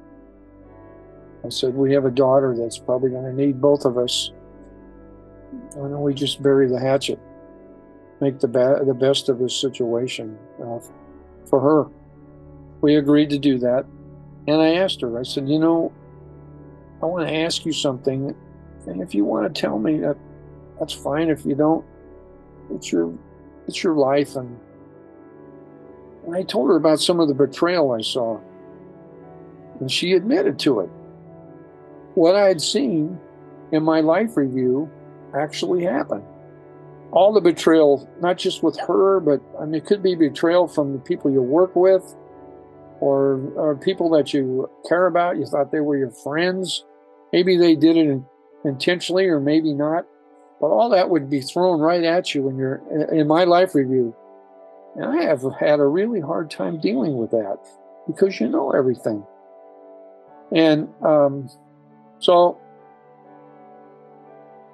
[1.45, 4.31] I said, We have a daughter that's probably going to need both of us.
[5.75, 7.19] Why don't we just bury the hatchet?
[8.21, 10.79] Make the, ba- the best of this situation uh,
[11.49, 11.85] for her.
[12.81, 13.85] We agreed to do that.
[14.47, 15.91] And I asked her, I said, you know,
[17.01, 18.35] I want to ask you something.
[18.87, 20.17] And if you want to tell me that,
[20.79, 21.29] that's fine.
[21.29, 21.85] If you don't,
[22.71, 23.13] it's your,
[23.67, 24.35] it's your life.
[24.35, 24.59] And,
[26.25, 28.39] and I told her about some of the betrayal I saw.
[29.79, 30.89] And she admitted to it.
[32.15, 33.19] What I had seen
[33.71, 34.89] in my life review
[35.35, 36.23] actually happen.
[37.11, 40.93] All the betrayal, not just with her, but I mean, it could be betrayal from
[40.93, 42.15] the people you work with,
[42.99, 46.85] or, or people that you care about, you thought they were your friends.
[47.31, 48.21] Maybe they did it
[48.65, 50.05] intentionally or maybe not.
[50.61, 54.15] But all that would be thrown right at you when you're in my life review.
[54.95, 57.57] And I have had a really hard time dealing with that
[58.07, 59.25] because you know everything.
[60.51, 61.49] And um,
[62.23, 62.57] So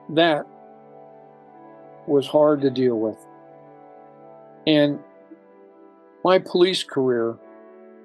[0.10, 0.46] that
[2.08, 3.18] was hard to deal with.
[4.66, 5.00] And
[6.24, 7.38] my police career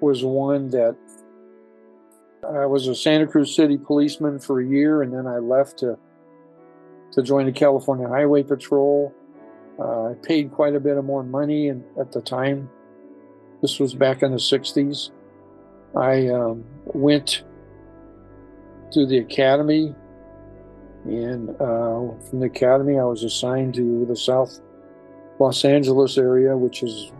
[0.01, 0.95] was one that
[2.47, 5.97] I was a Santa Cruz City policeman for a year, and then I left to
[7.11, 9.13] to join the California Highway Patrol.
[9.79, 12.69] Uh, I paid quite a bit of more money, and at the time,
[13.61, 15.11] this was back in the '60s.
[15.95, 17.43] I um, went
[18.91, 19.95] to the academy,
[21.05, 24.59] and uh, from the academy, I was assigned to the South
[25.39, 27.11] Los Angeles area, which is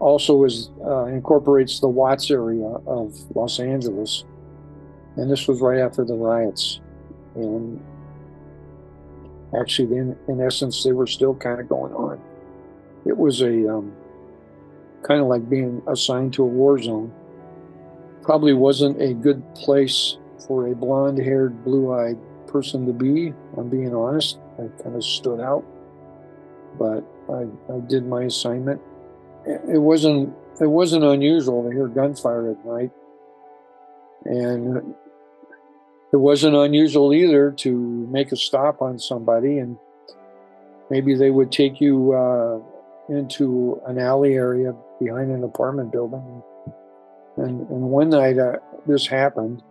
[0.00, 4.24] also is uh, incorporates the Watts area of Los Angeles,
[5.16, 6.80] and this was right after the riots.
[7.36, 7.80] And
[9.58, 12.20] actually, in, in essence, they were still kind of going on.
[13.06, 13.92] It was a um,
[15.02, 17.12] kind of like being assigned to a war zone.
[18.22, 23.32] Probably wasn't a good place for a blonde-haired, blue-eyed person to be.
[23.56, 24.38] I'm being honest.
[24.58, 25.64] I kind of stood out,
[26.78, 28.80] but I, I did my assignment
[29.48, 32.90] it wasn't it wasn't unusual to hear gunfire at night,
[34.24, 34.94] and
[36.12, 37.70] it wasn't unusual either to
[38.10, 39.76] make a stop on somebody and
[40.90, 42.58] maybe they would take you uh,
[43.12, 46.42] into an alley area behind an apartment building.
[47.36, 48.56] And, and one night uh,
[48.86, 49.62] this happened.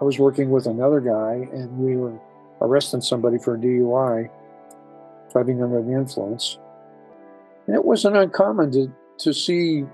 [0.00, 2.18] I was working with another guy, and we were
[2.60, 4.30] arresting somebody for a DUI,
[5.32, 6.58] driving under the influence.
[7.66, 9.84] And it wasn't uncommon to, to see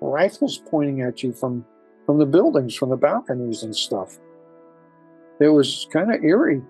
[0.00, 1.64] rifles pointing at you from,
[2.06, 4.18] from the buildings, from the balconies and stuff.
[5.40, 6.62] It was kind of eerie.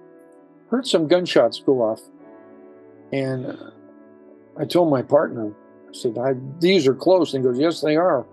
[0.71, 2.01] Heard some gunshots go off.
[3.13, 3.57] And
[4.57, 5.53] I told my partner,
[5.89, 7.35] I said, I, These are close.
[7.35, 8.27] And he goes, Yes, they are.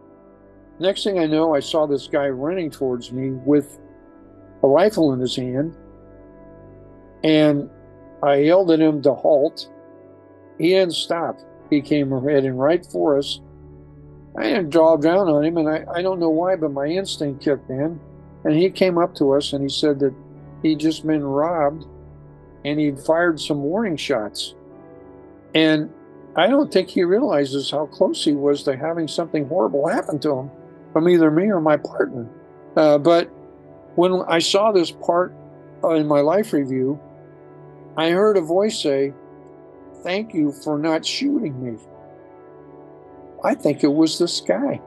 [0.80, 3.80] Next thing I know, I saw this guy running towards me with
[4.64, 5.76] a rifle in his hand.
[7.24, 7.70] And
[8.24, 9.70] I yelled at him to halt.
[10.58, 11.40] He didn't stop
[11.72, 13.40] he came heading right for us.
[14.38, 17.44] I didn't draw down on him, and I, I don't know why, but my instinct
[17.44, 18.00] kicked in.
[18.44, 20.14] And he came up to us and he said that
[20.64, 21.86] he'd just been robbed
[22.66, 24.56] and he'd fired some warning shots.
[25.54, 25.94] And
[26.36, 30.40] I don't think he realizes how close he was to having something horrible happen to
[30.40, 30.52] him
[30.92, 32.28] from either me or my partner.
[32.76, 33.30] Uh, but
[33.96, 35.34] when I saw this part
[35.84, 37.00] in my life review,
[37.98, 39.14] I heard a voice say,
[40.04, 41.78] Thank you for not shooting me.
[43.44, 44.82] I think it was this guy.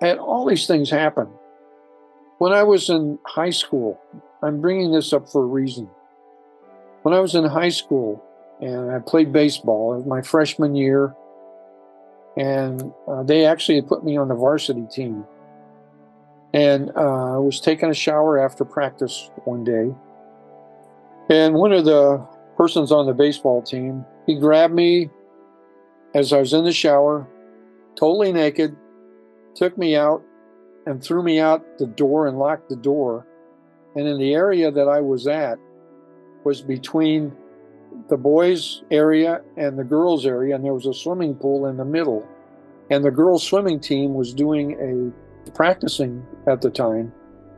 [0.00, 1.28] And all these things happen.
[2.38, 4.00] When I was in high school,
[4.42, 5.90] I'm bringing this up for a reason.
[7.02, 8.24] When I was in high school
[8.60, 11.14] and I played baseball, it was my freshman year,
[12.36, 15.24] and uh, they actually put me on the varsity team.
[16.54, 19.94] And uh, I was taking a shower after practice one day,
[21.28, 22.26] and one of the
[22.58, 24.04] persons on the baseball team.
[24.26, 25.08] He grabbed me
[26.14, 27.26] as I was in the shower,
[27.94, 28.76] totally naked,
[29.54, 30.22] took me out
[30.84, 33.26] and threw me out the door and locked the door.
[33.94, 35.58] And in the area that I was at
[36.44, 37.32] was between
[38.08, 41.84] the boys' area and the girls' area, and there was a swimming pool in the
[41.84, 42.26] middle.
[42.90, 47.12] And the girls' swimming team was doing a practicing at the time,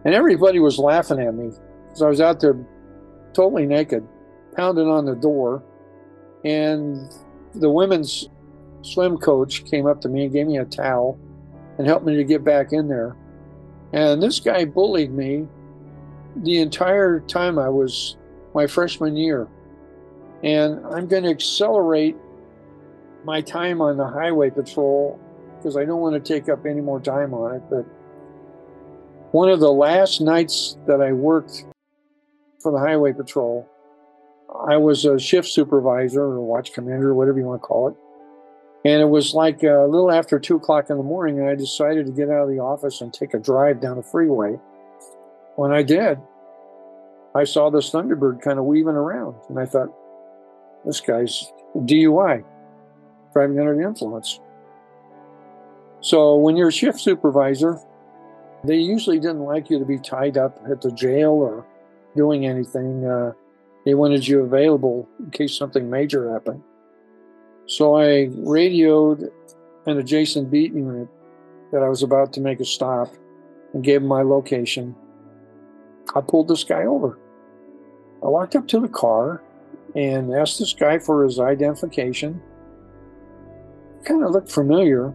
[0.04, 1.50] and everybody was laughing at me
[1.84, 2.56] because I was out there
[3.32, 4.06] totally naked
[4.56, 5.62] pounding on the door,
[6.44, 7.12] and
[7.54, 8.28] the women's
[8.82, 11.18] swim coach came up to me and gave me a towel
[11.78, 13.16] and helped me to get back in there.
[13.92, 15.48] And this guy bullied me
[16.36, 18.16] the entire time I was
[18.54, 19.48] my freshman year.
[20.42, 22.16] And I'm going to accelerate
[23.24, 25.20] my time on the highway patrol
[25.60, 27.62] because I don't want to take up any more time on it.
[27.68, 27.84] But
[29.32, 31.64] one of the last nights that I worked
[32.60, 33.68] for the highway patrol,
[34.66, 37.94] I was a shift supervisor or watch commander, whatever you want to call it.
[38.82, 42.06] And it was like a little after two o'clock in the morning, and I decided
[42.06, 44.58] to get out of the office and take a drive down the freeway.
[45.56, 46.18] When I did,
[47.34, 49.94] I saw this Thunderbird kind of weaving around, and I thought,
[50.86, 52.42] this guy's DUI,
[53.34, 54.40] driving under the influence.
[56.00, 57.78] So when you're a shift supervisor,
[58.64, 61.66] they usually didn't like you to be tied up at the jail or
[62.16, 63.06] doing anything.
[63.06, 63.32] Uh,
[63.84, 66.62] they wanted you available in case something major happened.
[67.66, 69.30] So I radioed
[69.86, 71.08] an adjacent beat unit
[71.72, 73.14] that I was about to make a stop
[73.72, 74.94] and gave them my location.
[76.14, 77.18] I pulled this guy over.
[78.22, 79.42] I walked up to the car
[79.94, 82.42] and asked this guy for his identification.
[84.04, 85.14] Kind of looked familiar.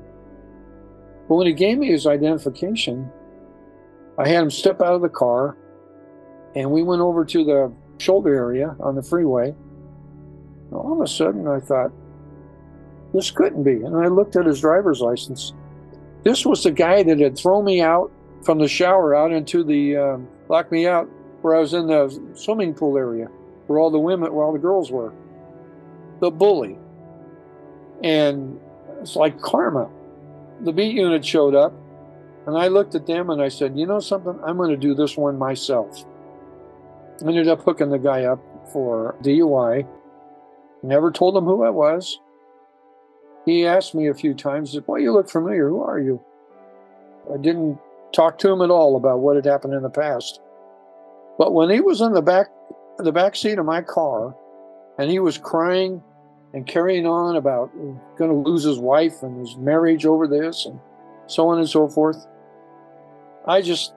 [1.27, 3.11] But when he gave me his identification,
[4.17, 5.57] I had him step out of the car
[6.55, 9.53] And we went over to the shoulder area on the freeway.
[10.71, 11.91] All of a sudden, I thought,
[13.13, 13.83] this couldn't be.
[13.83, 15.53] And I looked at his driver's license.
[16.23, 18.11] This was the guy that had thrown me out
[18.43, 21.09] from the shower out into the, um, locked me out
[21.41, 23.27] where I was in the swimming pool area
[23.67, 25.13] where all the women, where all the girls were.
[26.19, 26.77] The bully.
[28.03, 28.59] And
[29.01, 29.89] it's like karma.
[30.61, 31.73] The beat unit showed up
[32.47, 34.39] and I looked at them and I said, you know something?
[34.45, 36.05] I'm going to do this one myself.
[37.23, 38.39] I ended up hooking the guy up
[38.71, 39.87] for DUI.
[40.83, 42.19] Never told him who I was.
[43.45, 45.69] He asked me a few times, Boy, you look familiar.
[45.69, 46.21] Who are you?
[47.33, 47.79] I didn't
[48.13, 50.39] talk to him at all about what had happened in the past.
[51.37, 52.47] But when he was in the back
[52.97, 54.33] the back seat of my car
[54.97, 56.01] and he was crying
[56.55, 57.69] and carrying on about
[58.17, 60.79] going to lose his wife and his marriage over this and
[61.27, 62.25] so on and so forth,
[63.45, 63.93] I just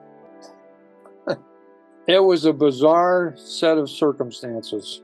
[2.07, 5.01] it was a bizarre set of circumstances.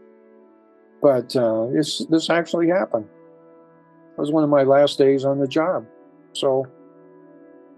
[1.02, 3.06] But uh, this actually happened.
[3.06, 5.86] It was one of my last days on the job.
[6.34, 6.66] So,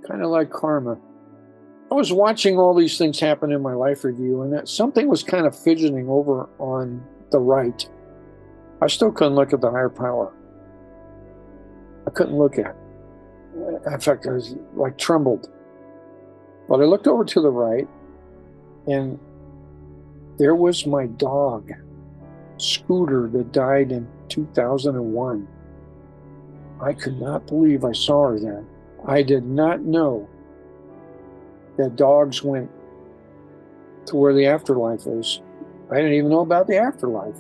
[0.08, 0.98] kind of like karma.
[1.92, 5.24] I was watching all these things happen in my life review, and that something was
[5.24, 7.88] kind of fidgeting over on the right.
[8.82, 10.34] I still couldn't look at the higher power.
[12.06, 12.76] I couldn't look at.
[12.76, 13.82] It.
[13.92, 15.50] In fact, I was like trembled.
[16.70, 17.88] But I looked over to the right,
[18.88, 19.20] and
[20.38, 21.72] there was my dog,
[22.58, 25.48] Scooter, that died in 2001.
[26.82, 28.68] I could not believe I saw her then.
[29.06, 30.30] I did not know
[31.78, 32.70] that dogs went
[34.08, 35.42] to where the afterlife is.
[35.92, 37.38] I didn't even know about the afterlife.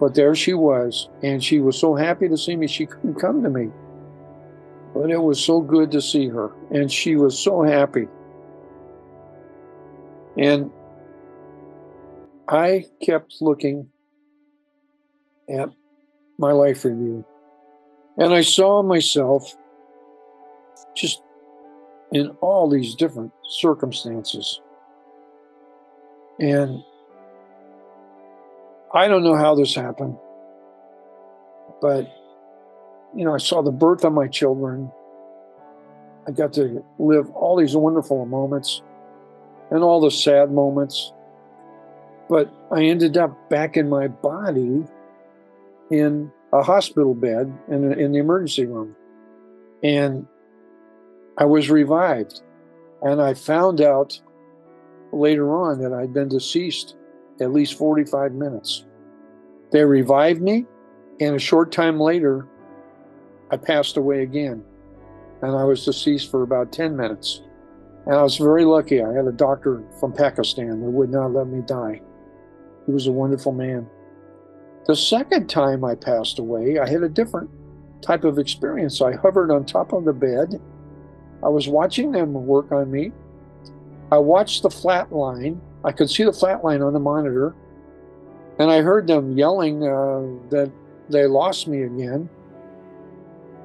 [0.00, 3.42] But there she was, and she was so happy to see me, she couldn't come
[3.42, 3.70] to me.
[4.92, 8.08] But it was so good to see her, and she was so happy.
[10.36, 10.70] And
[12.48, 13.88] I kept looking
[15.48, 15.70] at
[16.38, 17.24] my life review,
[18.18, 19.56] and I saw myself
[20.94, 21.22] just
[22.12, 24.60] in all these different circumstances.
[26.38, 26.82] And
[28.94, 30.16] I don't know how this happened,
[31.82, 32.08] but
[33.14, 34.90] you know, I saw the birth of my children.
[36.26, 38.82] I got to live all these wonderful moments
[39.70, 41.12] and all the sad moments.
[42.28, 44.84] But I ended up back in my body
[45.90, 48.96] in a hospital bed in, in the emergency room.
[49.82, 50.26] And
[51.36, 52.40] I was revived.
[53.02, 54.18] And I found out
[55.12, 56.96] later on that I'd been deceased
[57.40, 58.84] at least 45 minutes.
[59.72, 60.66] They revived me,
[61.20, 62.46] and a short time later,
[63.50, 64.64] I passed away again.
[65.42, 67.42] And I was deceased for about 10 minutes.
[68.06, 69.02] And I was very lucky.
[69.02, 72.00] I had a doctor from Pakistan that would not let me die.
[72.86, 73.86] He was a wonderful man.
[74.86, 77.50] The second time I passed away, I had a different
[78.02, 79.00] type of experience.
[79.00, 80.60] I hovered on top of the bed.
[81.42, 83.12] I was watching them work on me.
[84.12, 85.60] I watched the flat line.
[85.84, 87.54] I could see the flat line on the monitor.
[88.58, 90.70] And I heard them yelling uh, that
[91.08, 92.28] they lost me again.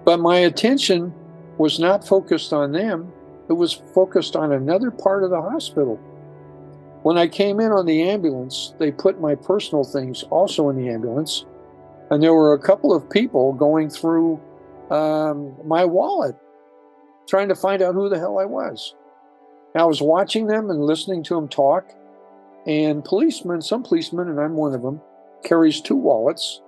[0.04, 1.14] But my attention
[1.58, 3.12] was not focused on them,
[3.50, 6.00] it was focused on another part of the hospital.
[7.04, 10.90] When I came in on the ambulance, they put my personal things also in the
[10.90, 11.46] ambulance.
[12.12, 14.40] And there were a couple of people going through
[14.90, 16.36] um, my wallet,
[17.28, 18.96] trying to find out who the hell I was.
[19.76, 21.94] I was watching them and listening to them talk.
[22.66, 25.02] And policemen, some policemen, and I'm one of them,
[25.44, 26.62] carries two wallets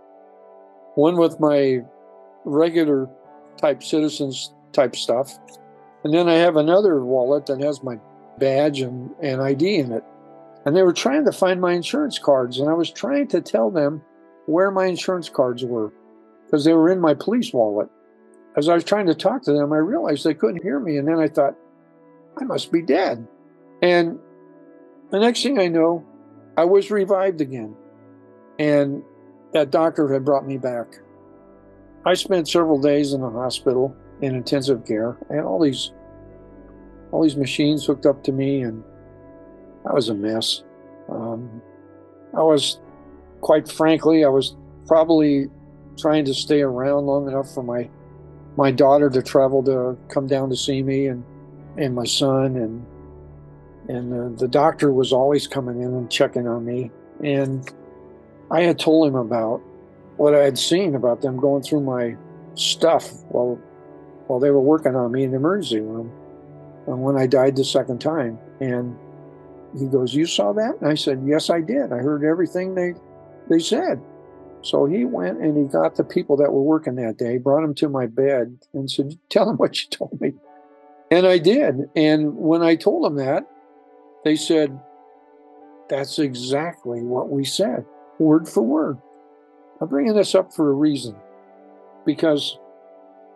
[0.96, 1.82] one with my
[2.46, 3.10] regular
[3.58, 5.38] type citizens type stuff.
[6.04, 7.98] And then I have another wallet that has my
[8.38, 10.04] badge and, and ID in it.
[10.66, 12.60] And they were trying to find my insurance cards.
[12.60, 14.02] And I was trying to tell them
[14.46, 15.94] where my insurance cards were
[16.46, 17.90] because they were in my police wallet.
[18.58, 20.98] As I was trying to talk to them, I realized they couldn't hear me.
[20.98, 21.56] And then I thought,
[22.40, 23.26] I must be dead.
[23.82, 24.20] And
[25.12, 26.06] the next thing I know,
[26.58, 27.76] I was revived again.
[28.60, 29.04] And
[29.54, 30.88] that doctor had brought me back.
[32.06, 35.92] I spent several days in the hospital in intensive care and all these
[37.12, 38.84] all these machines hooked up to me and
[39.84, 40.64] that was a mess.
[41.10, 41.62] Um,
[42.36, 42.80] I was
[43.42, 44.56] quite frankly, I was
[44.88, 45.48] probably
[45.98, 47.90] trying to stay around long enough for my
[48.58, 51.24] my daughter to travel to come down to see me and
[51.78, 52.86] and my son and
[53.88, 56.92] and the, the doctor was always coming in and checking on me
[57.24, 57.70] and
[58.52, 59.62] I had told him about
[60.18, 62.16] what I had seen about them going through my
[62.56, 63.60] stuff while
[64.28, 66.12] while they were working on me in the emergency room
[66.88, 68.40] uh, when I died the second time.
[68.60, 68.96] And
[69.78, 70.76] he goes, You saw that?
[70.82, 71.92] And I said, Yes, I did.
[71.92, 72.94] I heard everything they
[73.50, 74.02] they said.
[74.64, 77.74] So he went and he got the people that were working that day, brought them
[77.76, 80.34] to my bed, and said, Tell them what you told me.
[81.10, 81.90] And I did.
[81.96, 83.46] And when I told him that,
[84.24, 84.80] they said,
[85.90, 87.86] That's exactly what we said,
[88.20, 88.98] word for word.
[89.80, 91.16] I'm bringing this up for a reason
[92.06, 92.58] because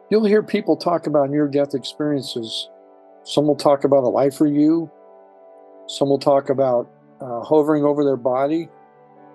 [0.10, 2.70] you'll hear people talk about near death experiences.
[3.24, 4.92] Some will talk about a life review,
[5.88, 6.88] some will talk about
[7.20, 8.70] uh, hovering over their body,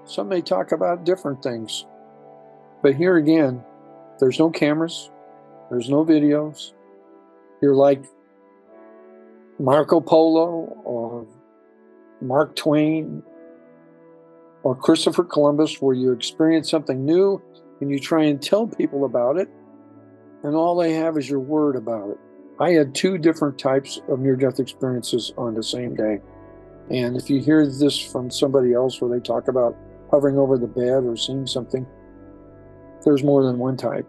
[0.04, 1.84] some may talk about different things.
[2.82, 3.62] But here again,
[4.20, 5.10] there's no cameras,
[5.70, 6.72] there's no videos.
[7.60, 8.04] You're like
[9.58, 11.26] Marco Polo or
[12.20, 13.22] Mark Twain
[14.62, 17.40] or Christopher Columbus, where you experience something new
[17.80, 19.48] and you try and tell people about it,
[20.42, 22.18] and all they have is your word about it.
[22.58, 26.20] I had two different types of near death experiences on the same day.
[26.90, 29.76] And if you hear this from somebody else where they talk about
[30.10, 31.86] hovering over the bed or seeing something,
[33.04, 34.06] there's more than one type.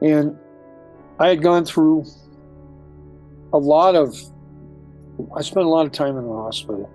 [0.00, 0.38] And
[1.18, 2.06] I had gone through
[3.52, 4.16] a lot of,
[5.36, 6.90] I spent a lot of time in the hospital.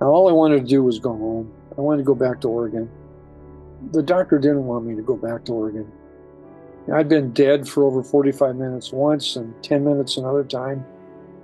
[0.00, 1.52] Now, all I wanted to do was go home.
[1.76, 2.90] I wanted to go back to Oregon.
[3.92, 5.90] The doctor didn't want me to go back to Oregon.
[6.92, 10.84] I'd been dead for over 45 minutes once and 10 minutes another time.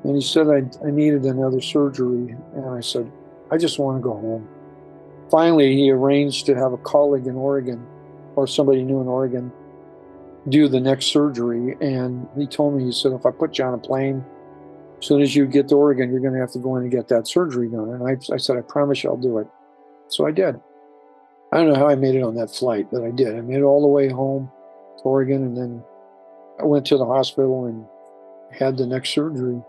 [0.04, 2.36] And he said I, I needed another surgery.
[2.54, 3.11] And I said,
[3.50, 4.48] I just want to go home.
[5.30, 7.86] Finally, he arranged to have a colleague in Oregon
[8.34, 9.52] or somebody new in Oregon
[10.48, 11.76] do the next surgery.
[11.80, 14.24] And he told me, he said, if I put you on a plane,
[14.99, 16.90] as soon as you get to Oregon, you're going to have to go in and
[16.90, 17.90] get that surgery done.
[17.90, 19.47] And I, I said, I promise you I'll do it.
[20.09, 20.59] So I did.
[21.53, 23.36] I don't know how I made it on that flight, but I did.
[23.36, 24.51] I made it all the way home
[24.99, 25.82] to Oregon, and then
[26.61, 27.86] I went to the hospital and
[28.51, 29.62] had the next surgery.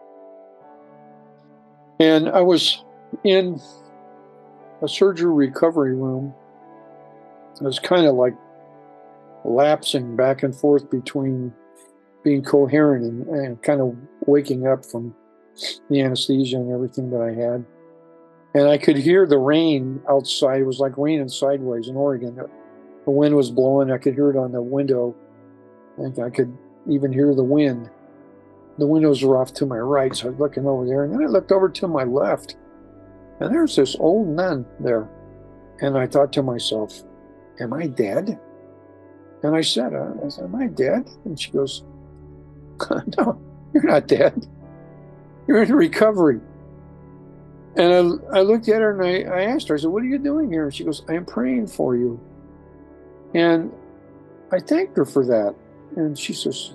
[1.99, 2.83] And I was
[3.23, 3.61] in
[4.81, 6.33] a surgery recovery room.
[7.59, 8.35] I was kind of like
[9.43, 11.53] lapsing back and forth between
[12.23, 13.95] being coherent and, and kind of
[14.25, 15.15] waking up from
[15.89, 17.65] the anesthesia and everything that I had.
[18.53, 20.61] And I could hear the rain outside.
[20.61, 22.39] It was like raining sideways in Oregon.
[23.05, 23.91] The wind was blowing.
[23.91, 25.15] I could hear it on the window.
[25.97, 26.55] And I could
[26.89, 27.89] even hear the wind.
[28.77, 31.03] The windows were off to my right, so I was looking over there.
[31.03, 32.55] And then I looked over to my left.
[33.39, 35.09] And there's this old nun there.
[35.81, 37.03] And I thought to myself,
[37.59, 38.39] Am I dead?
[39.43, 41.09] And I said, uh, I said, Am I dead?
[41.25, 41.83] And she goes,
[43.17, 43.41] No,
[43.73, 44.47] you're not dead.
[45.47, 46.39] You're in recovery.
[47.75, 50.07] And I, I looked at her and I, I asked her, I said, What are
[50.07, 50.65] you doing here?
[50.65, 52.19] And she goes, I'm praying for you.
[53.33, 53.71] And
[54.51, 55.55] I thanked her for that.
[55.95, 56.73] And she says,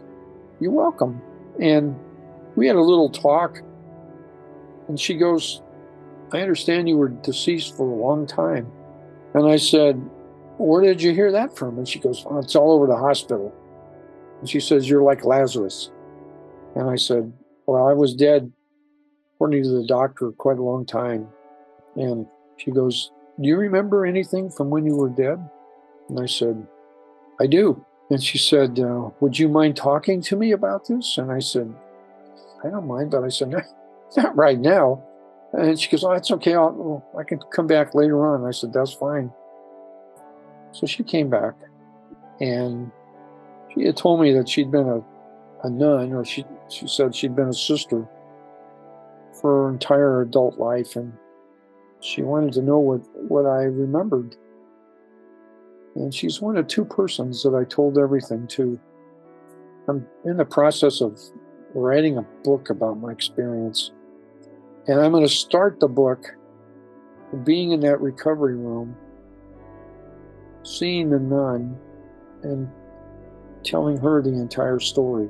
[0.61, 1.21] You're welcome.
[1.61, 1.99] And
[2.55, 3.59] we had a little talk.
[4.89, 5.63] And she goes,
[6.33, 8.71] I understand you were deceased for a long time.
[9.35, 9.97] And I said,
[10.59, 11.79] Where did you hear that from?
[11.79, 13.55] And she goes, oh, It's all over the hospital.
[14.43, 15.93] And she says, You're like Lazarus.
[16.75, 17.33] And I said,
[17.67, 18.53] Well, I was dead,
[19.37, 21.29] according to the doctor, quite a long time.
[21.95, 22.27] And
[22.57, 25.39] she goes, Do you remember anything from when you were dead?
[26.09, 26.67] And I said,
[27.41, 27.87] I do.
[28.11, 31.19] And she said, uh, Would you mind talking to me about this?
[31.19, 31.73] And I said,
[32.65, 33.63] I don't mind, but I said, Not,
[34.17, 35.05] not right now.
[35.53, 36.55] And she goes, Oh, it's okay.
[36.55, 38.45] I'll, I can come back later on.
[38.45, 39.33] I said, That's fine.
[40.73, 41.55] So she came back
[42.41, 42.91] and
[43.73, 45.01] she had told me that she'd been a,
[45.65, 48.07] a nun, or she, she said she'd been a sister
[49.41, 50.97] for her entire adult life.
[50.97, 51.13] And
[52.01, 54.37] she wanted to know what, what I remembered.
[55.95, 58.79] And she's one of two persons that I told everything to.
[59.89, 61.21] I'm in the process of
[61.75, 63.93] writing a book about my experience.
[64.87, 66.25] And I'm going to start the book
[67.45, 68.97] being in that recovery room,
[70.63, 71.79] seeing the nun,
[72.43, 72.69] and
[73.65, 75.29] telling her the entire story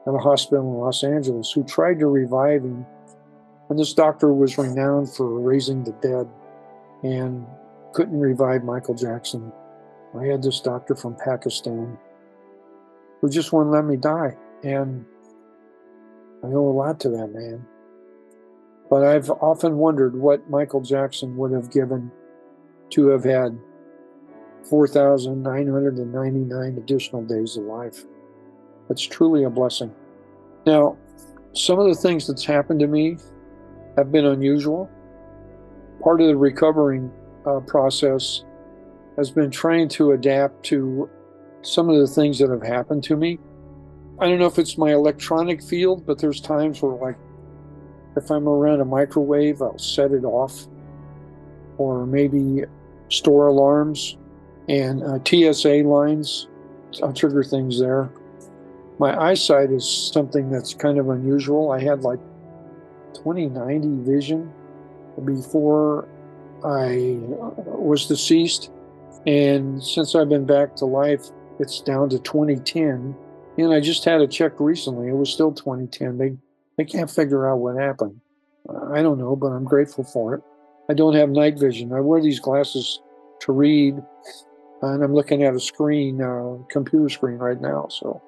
[0.07, 2.85] at a hospital in Los Angeles who tried to revive him.
[3.69, 6.27] And this doctor was renowned for raising the dead
[7.03, 7.45] and
[7.93, 9.51] couldn't revive Michael Jackson.
[10.19, 11.95] I had this doctor from Pakistan
[13.21, 14.35] who just wouldn't let me die.
[14.63, 15.05] And
[16.43, 17.63] I owe a lot to that man.
[18.89, 22.11] But I've often wondered what Michael Jackson would have given
[22.91, 23.59] to have had
[24.69, 28.05] 4,999 additional days of life.
[28.89, 29.93] It's truly a blessing.
[30.65, 30.97] Now,
[31.53, 33.17] some of the things that's happened to me
[33.95, 34.89] have been unusual.
[36.01, 37.11] Part of the recovering
[37.49, 38.43] uh, process
[39.17, 41.09] has been trying to adapt to
[41.61, 43.39] some of the things that have happened to me.
[44.19, 47.17] I don't know if it's my electronic field, but there's times where, like,
[48.15, 50.67] if I'm around a microwave, I'll set it off,
[51.77, 52.63] or maybe
[53.09, 54.17] store alarms
[54.67, 56.47] and uh, TSA lines.
[57.01, 58.09] I'll trigger things there.
[58.99, 61.71] My eyesight is something that's kind of unusual.
[61.71, 62.19] I had like
[63.13, 64.51] 2090 vision
[65.23, 66.07] before
[66.63, 67.17] I
[67.65, 68.71] was deceased.
[69.25, 71.25] And since I've been back to life,
[71.59, 73.15] it's down to 2010.
[73.57, 75.09] And I just had a check recently.
[75.09, 76.17] It was still 2010.
[76.17, 76.37] They
[76.77, 78.21] they can't figure out what happened.
[78.93, 80.41] I don't know, but I'm grateful for it.
[80.89, 81.91] I don't have night vision.
[81.91, 83.01] I wear these glasses
[83.41, 84.01] to read,
[84.81, 87.87] and I'm looking at a screen, uh, computer screen right now.
[87.89, 88.21] So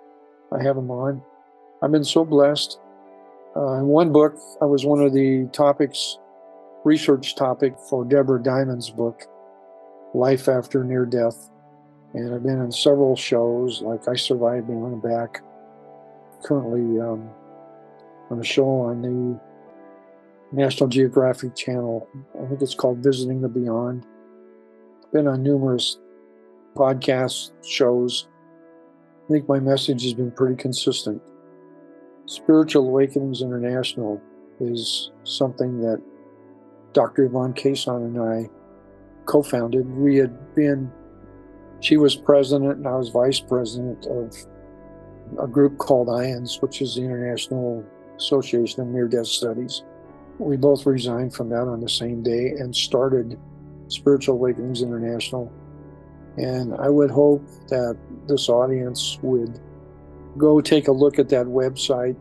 [0.51, 1.21] I have them on.
[1.81, 2.77] I've been so blessed.
[3.55, 6.17] Uh, in one book, I was one of the topics,
[6.83, 9.23] research topic for Deborah Diamond's book,
[10.13, 11.49] Life After Near Death.
[12.13, 15.41] And I've been in several shows, like I Survived Beyond and Back.
[16.43, 17.29] Currently um,
[18.29, 19.39] on a show on the
[20.51, 22.07] National Geographic Channel.
[22.41, 24.05] I think it's called Visiting the Beyond.
[25.13, 25.97] Been on numerous
[26.75, 28.27] podcast shows.
[29.25, 31.21] I think my message has been pretty consistent.
[32.25, 34.21] Spiritual Awakenings International
[34.59, 36.01] is something that
[36.93, 37.25] Dr.
[37.25, 38.49] Yvonne Kason and I
[39.25, 39.89] co founded.
[39.89, 40.91] We had been,
[41.79, 44.35] she was president and I was vice president of
[45.41, 47.83] a group called IANDS, which is the International
[48.17, 49.83] Association of Near Death Studies.
[50.39, 53.39] We both resigned from that on the same day and started
[53.87, 55.51] Spiritual Awakenings International
[56.37, 59.59] and I would hope that this audience would
[60.37, 62.15] go take a look at that website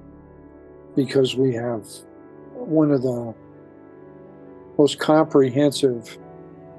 [0.97, 1.87] because we have
[2.55, 3.35] one of the
[4.81, 6.17] most comprehensive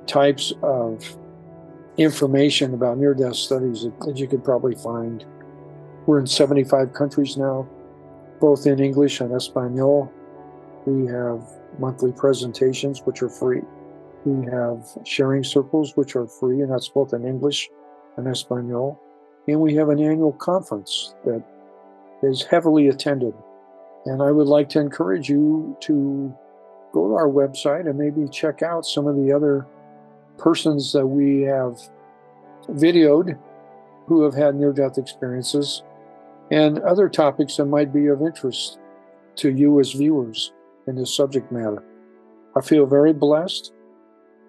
[0.07, 1.15] types of
[1.97, 5.23] information about near death studies that, you could probably find.
[6.07, 7.69] We're in 75 countries now,
[8.39, 10.11] both in English and Espanol.
[10.87, 11.47] We have
[11.77, 13.61] monthly presentations, which are free.
[14.25, 17.69] We have sharing circles, which are free, and that's both in English
[18.17, 18.99] and Espanol.
[19.47, 21.43] And we have an annual conference that
[22.23, 23.35] is heavily attended.
[24.07, 26.33] And I would like to encourage you to
[26.91, 29.65] go to our website and maybe check out some of the other
[30.37, 31.79] persons that we have
[32.69, 33.37] videoed
[34.07, 35.83] who have had near death experiences
[36.51, 38.79] and other topics that might be of interest
[39.35, 40.51] to you as viewers
[40.87, 41.83] in this subject matter.
[42.55, 43.71] I feel very blessed